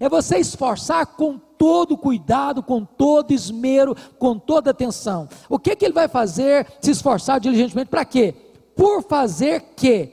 É 0.00 0.08
você 0.08 0.38
esforçar 0.38 1.06
com 1.06 1.38
todo 1.38 1.96
cuidado, 1.96 2.62
com 2.62 2.84
todo 2.84 3.32
esmero, 3.32 3.96
com 4.18 4.38
toda 4.38 4.70
atenção. 4.70 5.28
O 5.48 5.58
que, 5.58 5.74
que 5.74 5.84
ele 5.84 5.94
vai 5.94 6.08
fazer 6.08 6.66
se 6.80 6.90
esforçar 6.90 7.40
diligentemente? 7.40 7.90
Para 7.90 8.04
quê? 8.04 8.34
Por 8.76 9.02
fazer 9.02 9.60
que 9.76 10.12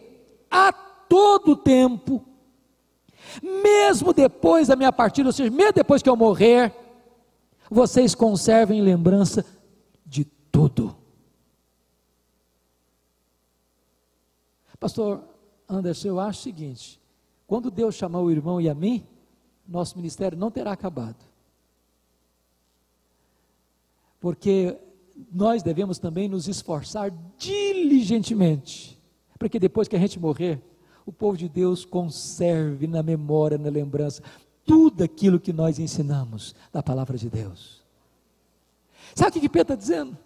a 0.49 0.73
todo 0.73 1.55
tempo, 1.55 2.23
mesmo 3.41 4.11
depois 4.11 4.67
da 4.67 4.75
minha 4.75 4.91
partida, 4.91 5.29
ou 5.29 5.33
seja, 5.33 5.51
mesmo 5.51 5.73
depois 5.73 6.01
que 6.01 6.09
eu 6.09 6.15
morrer, 6.15 6.73
vocês 7.69 8.15
conservem 8.15 8.81
lembrança 8.81 9.45
de 10.05 10.25
tudo. 10.51 10.95
Pastor 14.79 15.21
Anderson, 15.67 16.07
eu 16.07 16.19
acho 16.19 16.39
o 16.39 16.43
seguinte: 16.43 16.99
quando 17.47 17.71
Deus 17.71 17.95
chamou 17.95 18.25
o 18.25 18.31
irmão 18.31 18.59
e 18.59 18.69
a 18.69 18.73
mim, 18.73 19.05
nosso 19.67 19.97
ministério 19.97 20.37
não 20.37 20.51
terá 20.51 20.71
acabado. 20.71 21.23
Porque 24.19 24.77
nós 25.31 25.63
devemos 25.63 25.99
também 25.99 26.27
nos 26.27 26.47
esforçar 26.47 27.11
diligentemente, 27.37 29.01
para 29.37 29.49
que 29.49 29.59
depois 29.59 29.87
que 29.87 29.95
a 29.95 29.99
gente 29.99 30.19
morrer, 30.19 30.61
o 31.05 31.11
povo 31.11 31.37
de 31.37 31.47
Deus 31.47 31.85
conserve 31.85 32.87
na 32.87 33.03
memória, 33.03 33.57
na 33.57 33.69
lembrança, 33.69 34.23
tudo 34.65 35.03
aquilo 35.03 35.39
que 35.39 35.53
nós 35.53 35.77
ensinamos 35.77 36.55
da 36.73 36.81
palavra 36.81 37.17
de 37.17 37.29
Deus. 37.29 37.83
Sabe 39.13 39.29
o 39.29 39.33
que, 39.33 39.39
que 39.41 39.49
Pedro 39.49 39.73
está 39.73 39.75
dizendo? 39.75 40.17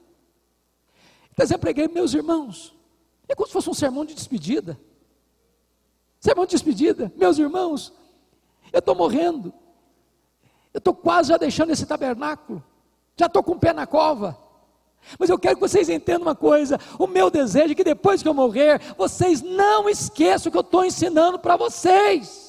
Está 1.32 1.44
dizendo 1.44 1.60
para 1.60 1.88
meus 1.90 2.14
irmãos, 2.14 2.74
é 3.28 3.36
como 3.36 3.48
se 3.48 3.54
fosse 3.54 3.70
um 3.70 3.74
sermão 3.74 4.06
de 4.06 4.16
despedida. 4.16 4.80
Sermão 6.20 6.46
de 6.46 6.52
despedida, 6.52 7.12
meus 7.16 7.38
irmãos, 7.38 7.94
eu 8.72 8.80
estou 8.80 8.96
morrendo, 8.96 9.54
eu 10.74 10.80
estou 10.80 10.94
quase 10.94 11.30
já 11.30 11.38
deixando 11.38 11.72
esse 11.72 11.86
tabernáculo, 11.86 12.64
já 13.18 13.26
estou 13.26 13.44
com 13.44 13.54
o 13.54 13.60
pé 13.60 13.74
na 13.74 13.88
cova. 13.88 14.38
Mas 15.18 15.30
eu 15.30 15.40
quero 15.40 15.56
que 15.56 15.62
vocês 15.62 15.90
entendam 15.90 16.24
uma 16.24 16.36
coisa: 16.36 16.80
o 16.98 17.08
meu 17.08 17.30
desejo 17.30 17.72
é 17.72 17.76
que 17.76 17.84
depois 17.84 18.22
que 18.22 18.28
eu 18.28 18.34
morrer, 18.34 18.82
vocês 18.98 19.42
não 19.42 19.90
esqueçam 19.90 20.50
o 20.50 20.52
que 20.52 20.58
eu 20.58 20.62
estou 20.62 20.86
ensinando 20.86 21.40
para 21.40 21.56
vocês. 21.56 22.49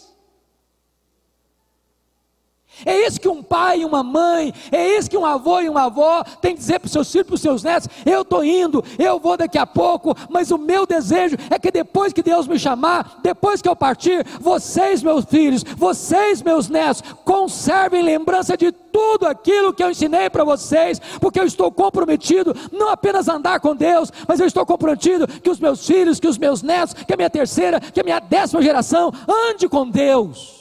É 2.85 3.07
isso 3.07 3.21
que 3.21 3.29
um 3.29 3.43
pai 3.43 3.81
e 3.81 3.85
uma 3.85 4.03
mãe, 4.03 4.53
é 4.71 4.97
isso 4.97 5.11
que 5.11 5.17
um 5.17 5.27
avô 5.27 5.61
e 5.61 5.69
uma 5.69 5.85
avó 5.85 6.23
tem 6.41 6.55
que 6.55 6.61
dizer 6.61 6.79
para 6.79 6.87
os 6.87 6.93
seus 6.93 7.11
filhos, 7.11 7.27
para 7.27 7.35
os 7.35 7.41
seus 7.41 7.63
netos: 7.63 7.89
eu 8.05 8.23
estou 8.23 8.45
indo, 8.45 8.85
eu 8.99 9.19
vou 9.19 9.37
daqui 9.37 9.59
a 9.59 9.67
pouco, 9.67 10.15
mas 10.29 10.51
o 10.51 10.59
meu 10.59 10.87
desejo 10.87 11.37
é 11.51 11.59
que 11.59 11.71
depois 11.71 12.13
que 12.13 12.23
Deus 12.23 12.47
me 12.47 12.59
chamar, 12.59 13.21
depois 13.23 13.61
que 13.61 13.69
eu 13.69 13.77
partir, 13.77 14.27
vocês, 14.41 15.03
meus 15.03 15.25
filhos, 15.25 15.65
vocês, 15.77 16.43
meus 16.43 16.69
netos, 16.69 17.03
conservem 17.25 18.03
lembrança 18.03 18.57
de 18.57 18.73
tudo 18.73 19.27
aquilo 19.27 19.73
que 19.73 19.83
eu 19.83 19.91
ensinei 19.91 20.29
para 20.29 20.45
vocês, 20.45 21.01
porque 21.21 21.41
eu 21.41 21.45
estou 21.45 21.71
comprometido 21.71 22.55
não 22.73 22.89
apenas 22.89 23.29
a 23.29 23.35
andar 23.35 23.61
com 23.61 23.75
Deus, 23.75 24.13
mas 24.27 24.41
eu 24.41 24.47
estou 24.47 24.67
comprometido 24.67 25.27
que 25.27 25.51
os 25.51 25.61
meus 25.61 25.87
filhos, 25.87 26.21
que 26.21 26.29
os 26.29 26.39
meus 26.39 26.63
netos, 26.63 26.95
que 26.95 27.13
a 27.13 27.17
minha 27.17 27.31
terceira, 27.31 27.81
que 27.81 28.01
a 28.01 28.05
minha 28.05 28.21
décima 28.21 28.63
geração 28.63 29.13
ande 29.29 29.69
com 29.69 29.89
Deus. 29.89 30.60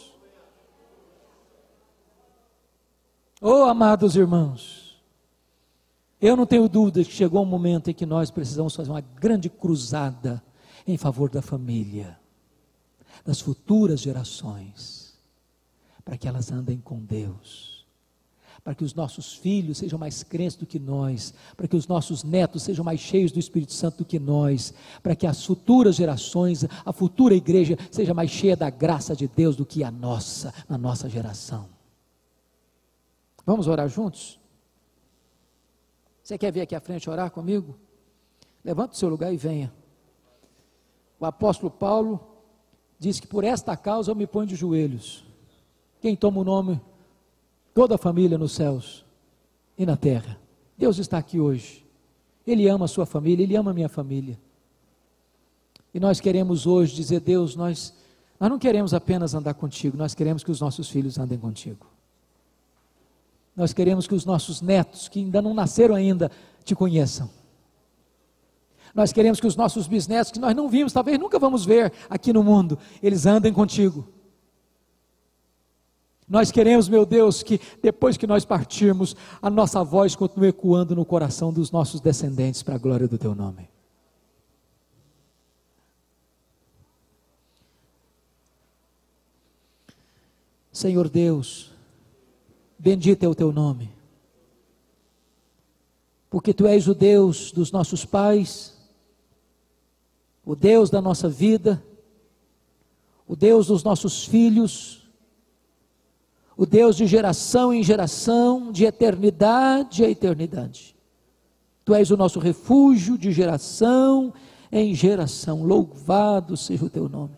Oh, 3.42 3.64
amados 3.64 4.18
irmãos, 4.18 5.02
eu 6.20 6.36
não 6.36 6.46
tenho 6.46 6.68
dúvida 6.68 7.02
que 7.06 7.12
chegou 7.12 7.42
um 7.42 7.46
momento 7.46 7.90
em 7.90 7.94
que 7.94 8.06
nós 8.06 8.30
precisamos 8.30 8.76
fazer 8.76 8.92
uma 8.92 9.00
grande 9.00 9.50
cruzada 9.50 10.44
em 10.86 10.98
favor 10.98 11.30
da 11.30 11.42
família, 11.42 12.20
das 13.26 13.40
futuras 13.40 14.02
gerações, 14.02 15.18
para 16.04 16.18
que 16.18 16.28
elas 16.28 16.52
andem 16.52 16.80
com 16.80 17.00
Deus, 17.00 17.88
para 18.62 18.76
que 18.76 18.84
os 18.84 18.94
nossos 18.94 19.34
filhos 19.36 19.78
sejam 19.78 19.98
mais 19.98 20.22
crentes 20.22 20.58
do 20.58 20.66
que 20.66 20.78
nós, 20.78 21.34
para 21.56 21.66
que 21.66 21.78
os 21.78 21.88
nossos 21.88 22.26
netos 22.26 22.64
sejam 22.64 22.84
mais 22.84 23.00
cheios 23.00 23.32
do 23.32 23.40
Espírito 23.40 23.72
Santo 23.72 24.00
do 24.00 24.06
que 24.06 24.20
nós, 24.20 24.74
para 25.02 25.16
que 25.16 25.26
as 25.26 25.46
futuras 25.46 25.96
gerações, 25.96 26.66
a 26.86 26.92
futura 26.92 27.34
igreja 27.34 27.78
seja 27.90 28.14
mais 28.14 28.32
cheia 28.32 28.58
da 28.58 28.70
graça 28.70 29.16
de 29.16 29.30
Deus 29.30 29.56
do 29.56 29.66
que 29.66 29.82
a 29.82 29.90
nossa, 29.90 30.54
na 30.68 30.78
nossa 30.78 31.08
geração. 31.08 31.79
Vamos 33.50 33.68
orar 33.68 33.89
juntos? 33.89 34.39
Você 36.22 36.38
quer 36.38 36.52
vir 36.52 36.62
aqui 36.62 36.76
à 36.76 36.80
frente 36.80 37.10
orar 37.10 37.32
comigo? 37.32 37.76
Levante 38.64 38.91
o 38.91 38.95
seu 38.95 39.10
lugar 39.10 39.34
e 39.34 39.38
venha. 39.38 39.74
O 41.20 41.26
apóstolo 41.26 41.72
Paulo 41.72 42.20
diz 43.00 43.20
que 43.20 43.26
por 43.26 43.43
esta 43.43 43.76
causa 43.76 44.12
eu 44.12 44.16
me 44.16 44.28
ponho 44.28 44.45
de 44.45 44.56
joelhos. 44.56 45.26
Quem 46.00 46.16
toma 46.16 46.41
o 46.41 46.43
nome? 46.43 46.80
Toda 47.74 47.95
a 47.95 47.97
família 47.97 48.38
nos 48.38 48.52
céus 48.52 49.04
e 49.76 49.84
na 49.84 49.97
terra. 49.97 50.39
Deus 50.78 51.00
está 51.00 51.18
aqui 51.18 51.39
hoje. 51.39 51.84
Ele 52.45 52.68
ama 52.68 52.86
a 52.86 52.88
sua 52.88 53.08
família, 53.08 53.41
ele 53.41 53.56
ama 53.56 53.72
a 53.72 53.74
minha 53.74 53.89
família. 53.89 54.39
E 55.91 56.00
nós 56.00 56.20
queremos 56.20 56.68
hoje 56.68 56.93
dizer, 56.93 57.20
Deus, 57.20 57.56
nós, 57.56 57.95
nós 58.39 58.47
não 58.47 58.60
queremos 58.60 58.93
apenas 58.93 59.34
andar 59.34 59.56
contigo, 59.56 59.97
nós 59.97 60.14
queremos 60.14 60.43
que 60.43 60.52
os 60.52 60.62
nossos 60.62 60.88
filhos 60.88 61.18
andem 61.18 61.39
contigo. 61.39 61.89
Nós 63.60 63.74
queremos 63.74 64.07
que 64.07 64.16
os 64.16 64.24
nossos 64.24 64.62
netos, 64.62 65.10
que 65.10 65.20
ainda 65.20 65.41
não 65.41 65.53
nasceram 65.53 65.93
ainda, 65.93 66.32
te 66.64 66.74
conheçam. 66.74 67.30
Nós 68.95 69.12
queremos 69.12 69.41
que 69.41 69.45
os 69.45 69.57
nossos 69.57 69.86
bisnetos, 69.86 70.32
que 70.32 70.39
nós 70.39 70.55
não 70.55 70.70
vimos, 70.70 70.93
talvez 70.93 71.20
nunca 71.20 71.38
vamos 71.38 71.66
ver 71.66 71.91
aqui 72.10 72.32
no 72.32 72.41
mundo, 72.41 72.80
eles 73.03 73.26
andem 73.26 73.51
contigo. 73.51 74.07
Nós 76.26 76.51
queremos, 76.51 76.88
meu 76.88 77.05
Deus, 77.05 77.43
que 77.43 77.60
depois 77.84 78.16
que 78.16 78.26
nós 78.26 78.45
partirmos, 78.45 79.14
a 79.41 79.49
nossa 79.49 79.84
voz 79.84 80.16
continue 80.16 80.47
ecoando 80.47 80.95
no 80.95 81.03
coração 81.03 81.51
dos 81.51 81.70
nossos 81.70 81.99
descendentes 81.99 82.64
para 82.64 82.76
a 82.76 82.80
glória 82.80 83.10
do 83.10 83.18
teu 83.18 83.36
nome. 83.36 83.68
Senhor 90.72 91.10
Deus, 91.10 91.68
Bendito 92.80 93.24
é 93.24 93.28
o 93.28 93.36
teu 93.36 93.52
nome. 93.52 93.92
Porque 96.30 96.54
tu 96.54 96.66
és 96.66 96.88
o 96.88 96.94
Deus 96.96 97.52
dos 97.52 97.74
nossos 97.74 98.06
pais, 98.06 98.78
o 100.46 100.56
Deus 100.56 100.90
da 100.90 101.02
nossa 101.02 101.28
vida, 101.28 101.84
o 103.28 103.36
Deus 103.36 103.68
dos 103.68 103.84
nossos 103.84 104.24
filhos, 104.24 105.10
o 106.56 106.66
Deus 106.66 106.96
de 106.96 107.06
geração 107.06 107.74
em 107.74 107.84
geração, 107.84 108.72
de 108.72 108.86
eternidade 108.86 110.06
a 110.06 110.10
eternidade. 110.10 110.96
Tu 111.84 111.94
és 111.94 112.12
o 112.12 112.18
nosso 112.18 112.40
refúgio 112.40 113.18
de 113.18 113.34
geração 113.34 114.34
em 114.72 114.96
geração. 114.96 115.64
Louvado 115.64 116.56
seja 116.56 116.86
o 116.86 116.90
teu 116.90 117.10
nome. 117.10 117.38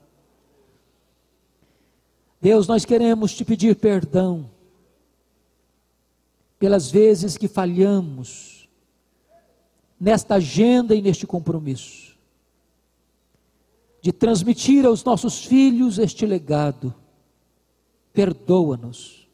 Deus, 2.40 2.68
nós 2.68 2.86
queremos 2.86 3.34
te 3.34 3.44
pedir 3.44 3.76
perdão 3.76 4.51
pelas 6.62 6.92
vezes 6.92 7.38
que 7.40 7.48
falhamos 7.48 8.70
nesta 10.00 10.36
agenda 10.36 10.94
e 10.94 11.02
neste 11.02 11.26
compromisso 11.26 12.16
de 14.00 14.12
transmitir 14.12 14.86
aos 14.86 15.04
nossos 15.04 15.44
filhos 15.44 15.98
este 15.98 16.24
legado. 16.24 16.94
Perdoa-nos. 18.14 19.28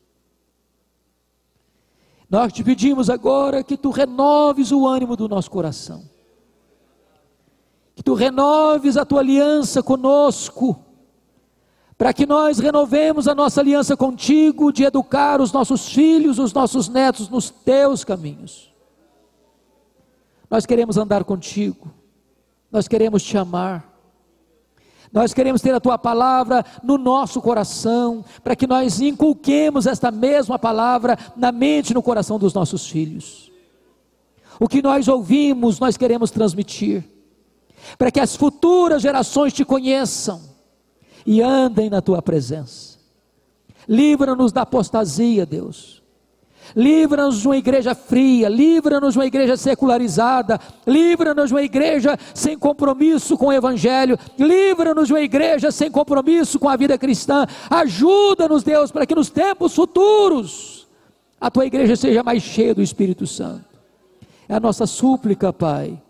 Nós 2.30 2.54
te 2.54 2.64
pedimos 2.64 3.10
agora 3.10 3.62
que 3.62 3.76
tu 3.76 3.90
renoves 3.90 4.72
o 4.72 4.88
ânimo 4.88 5.18
do 5.18 5.28
nosso 5.28 5.52
coração, 5.52 6.10
que 7.94 8.02
tu 8.02 8.14
renoves 8.14 8.96
a 8.96 9.04
tua 9.04 9.20
aliança 9.20 9.84
conosco 9.84 10.82
para 11.98 12.14
que 12.14 12.28
nós 12.28 12.60
renovemos 12.60 13.28
a 13.28 13.34
nossa 13.34 13.60
aliança 13.60 13.98
contigo 13.98 14.72
de 14.72 14.84
educar 14.84 15.42
os 15.42 15.52
nossos 15.52 15.90
filhos, 15.90 16.38
os 16.38 16.54
nossos 16.54 16.88
netos 16.88 17.28
nos 17.28 17.50
teus 17.50 18.04
caminhos. 18.04 18.72
Nós 20.50 20.66
queremos 20.66 20.96
andar 20.96 21.24
contigo, 21.24 21.92
nós 22.72 22.88
queremos 22.88 23.24
te 23.24 23.36
amar, 23.36 23.98
nós 25.12 25.34
queremos 25.34 25.62
ter 25.62 25.74
a 25.74 25.80
tua 25.80 25.98
palavra 25.98 26.64
no 26.84 26.98
nosso 26.98 27.42
coração, 27.42 28.24
para 28.44 28.56
que 28.56 28.68
nós 28.68 29.02
inculquemos 29.02 29.88
esta 29.88 30.12
mesma 30.12 30.60
palavra 30.60 31.18
na 31.36 31.52
mente 31.52 31.90
e 31.90 31.94
no 31.94 32.04
coração 32.04 32.38
dos 32.38 32.54
nossos 32.54 32.88
filhos. 32.88 33.52
O 34.60 34.68
que 34.68 34.82
nós 34.82 35.08
ouvimos, 35.08 35.80
nós 35.80 35.98
queremos 35.98 36.30
transmitir, 36.30 37.04
para 37.98 38.12
que 38.12 38.20
as 38.20 38.36
futuras 38.36 39.02
gerações 39.02 39.54
te 39.54 39.66
conheçam 39.66 40.47
e 41.28 41.42
andem 41.42 41.90
na 41.90 42.02
tua 42.02 42.22
presença. 42.22 42.98
Livra-nos 43.88 44.54
da 44.54 44.62
apostasia, 44.62 45.46
Deus. 45.46 46.02
Livra-nos 46.76 47.40
de 47.40 47.48
uma 47.48 47.58
igreja 47.58 47.94
fria, 47.94 48.50
livra-nos 48.50 49.14
de 49.14 49.20
uma 49.20 49.26
igreja 49.26 49.56
secularizada, 49.56 50.60
livra-nos 50.86 51.50
de 51.50 51.54
uma 51.54 51.62
igreja 51.62 52.18
sem 52.34 52.58
compromisso 52.58 53.38
com 53.38 53.48
o 53.48 53.54
Evangelho, 53.54 54.18
livra-nos 54.38 55.08
de 55.08 55.14
uma 55.14 55.22
igreja 55.22 55.72
sem 55.72 55.92
compromisso 55.92 56.60
com 56.60 56.68
a 56.68 56.76
vida 56.76 56.98
cristã. 56.98 57.46
Ajuda-nos, 57.70 58.64
Deus, 58.64 58.92
para 58.92 59.06
que 59.06 59.16
nos 59.16 59.30
tempos 59.30 59.76
futuros 59.76 60.88
a 61.40 61.52
tua 61.52 61.66
igreja 61.66 61.96
seja 61.96 62.24
mais 62.24 62.42
cheia 62.42 62.74
do 62.74 62.82
Espírito 62.82 63.28
Santo. 63.28 63.66
É 64.48 64.56
a 64.56 64.60
nossa 64.60 64.86
súplica, 64.86 65.52
Pai. 65.52 66.02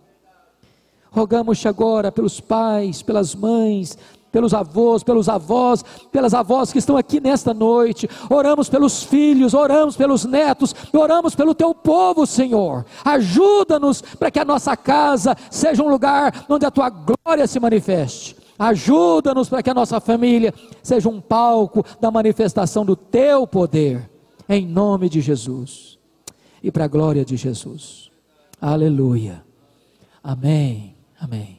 Rogamos-te 1.11 1.67
agora 1.67 2.11
pelos 2.11 2.39
pais, 2.39 3.01
pelas 3.01 3.33
mães, 3.33 3.97
pelos 4.31 4.53
avós, 4.53 5.03
pelos 5.03 5.29
avós, 5.29 5.83
pelas 6.11 6.33
avós 6.33 6.71
que 6.71 6.79
estão 6.79 6.97
aqui 6.97 7.19
nesta 7.19 7.53
noite. 7.53 8.09
Oramos 8.29 8.69
pelos 8.69 9.03
filhos, 9.03 9.53
oramos 9.53 9.95
pelos 9.95 10.25
netos, 10.25 10.75
oramos 10.93 11.35
pelo 11.35 11.55
teu 11.55 11.73
povo, 11.73 12.25
Senhor. 12.25 12.85
Ajuda-nos 13.03 14.01
para 14.01 14.31
que 14.31 14.39
a 14.39 14.45
nossa 14.45 14.75
casa 14.75 15.35
seja 15.49 15.83
um 15.83 15.89
lugar 15.89 16.45
onde 16.49 16.65
a 16.65 16.71
tua 16.71 16.89
glória 16.89 17.47
se 17.47 17.59
manifeste. 17.59 18.35
Ajuda-nos 18.59 19.49
para 19.49 19.61
que 19.61 19.69
a 19.69 19.73
nossa 19.73 19.99
família 19.99 20.53
seja 20.81 21.07
um 21.07 21.21
palco 21.21 21.85
da 22.01 22.09
manifestação 22.09 22.83
do 22.83 22.95
teu 22.95 23.45
poder. 23.45 24.09
Em 24.49 24.65
nome 24.65 25.09
de 25.09 25.21
Jesus. 25.21 25.97
E 26.63 26.71
para 26.71 26.85
a 26.85 26.87
glória 26.87 27.23
de 27.23 27.37
Jesus. 27.37 28.09
Aleluia. 28.59 29.43
Amém. 30.23 30.95
Amém. 31.19 31.56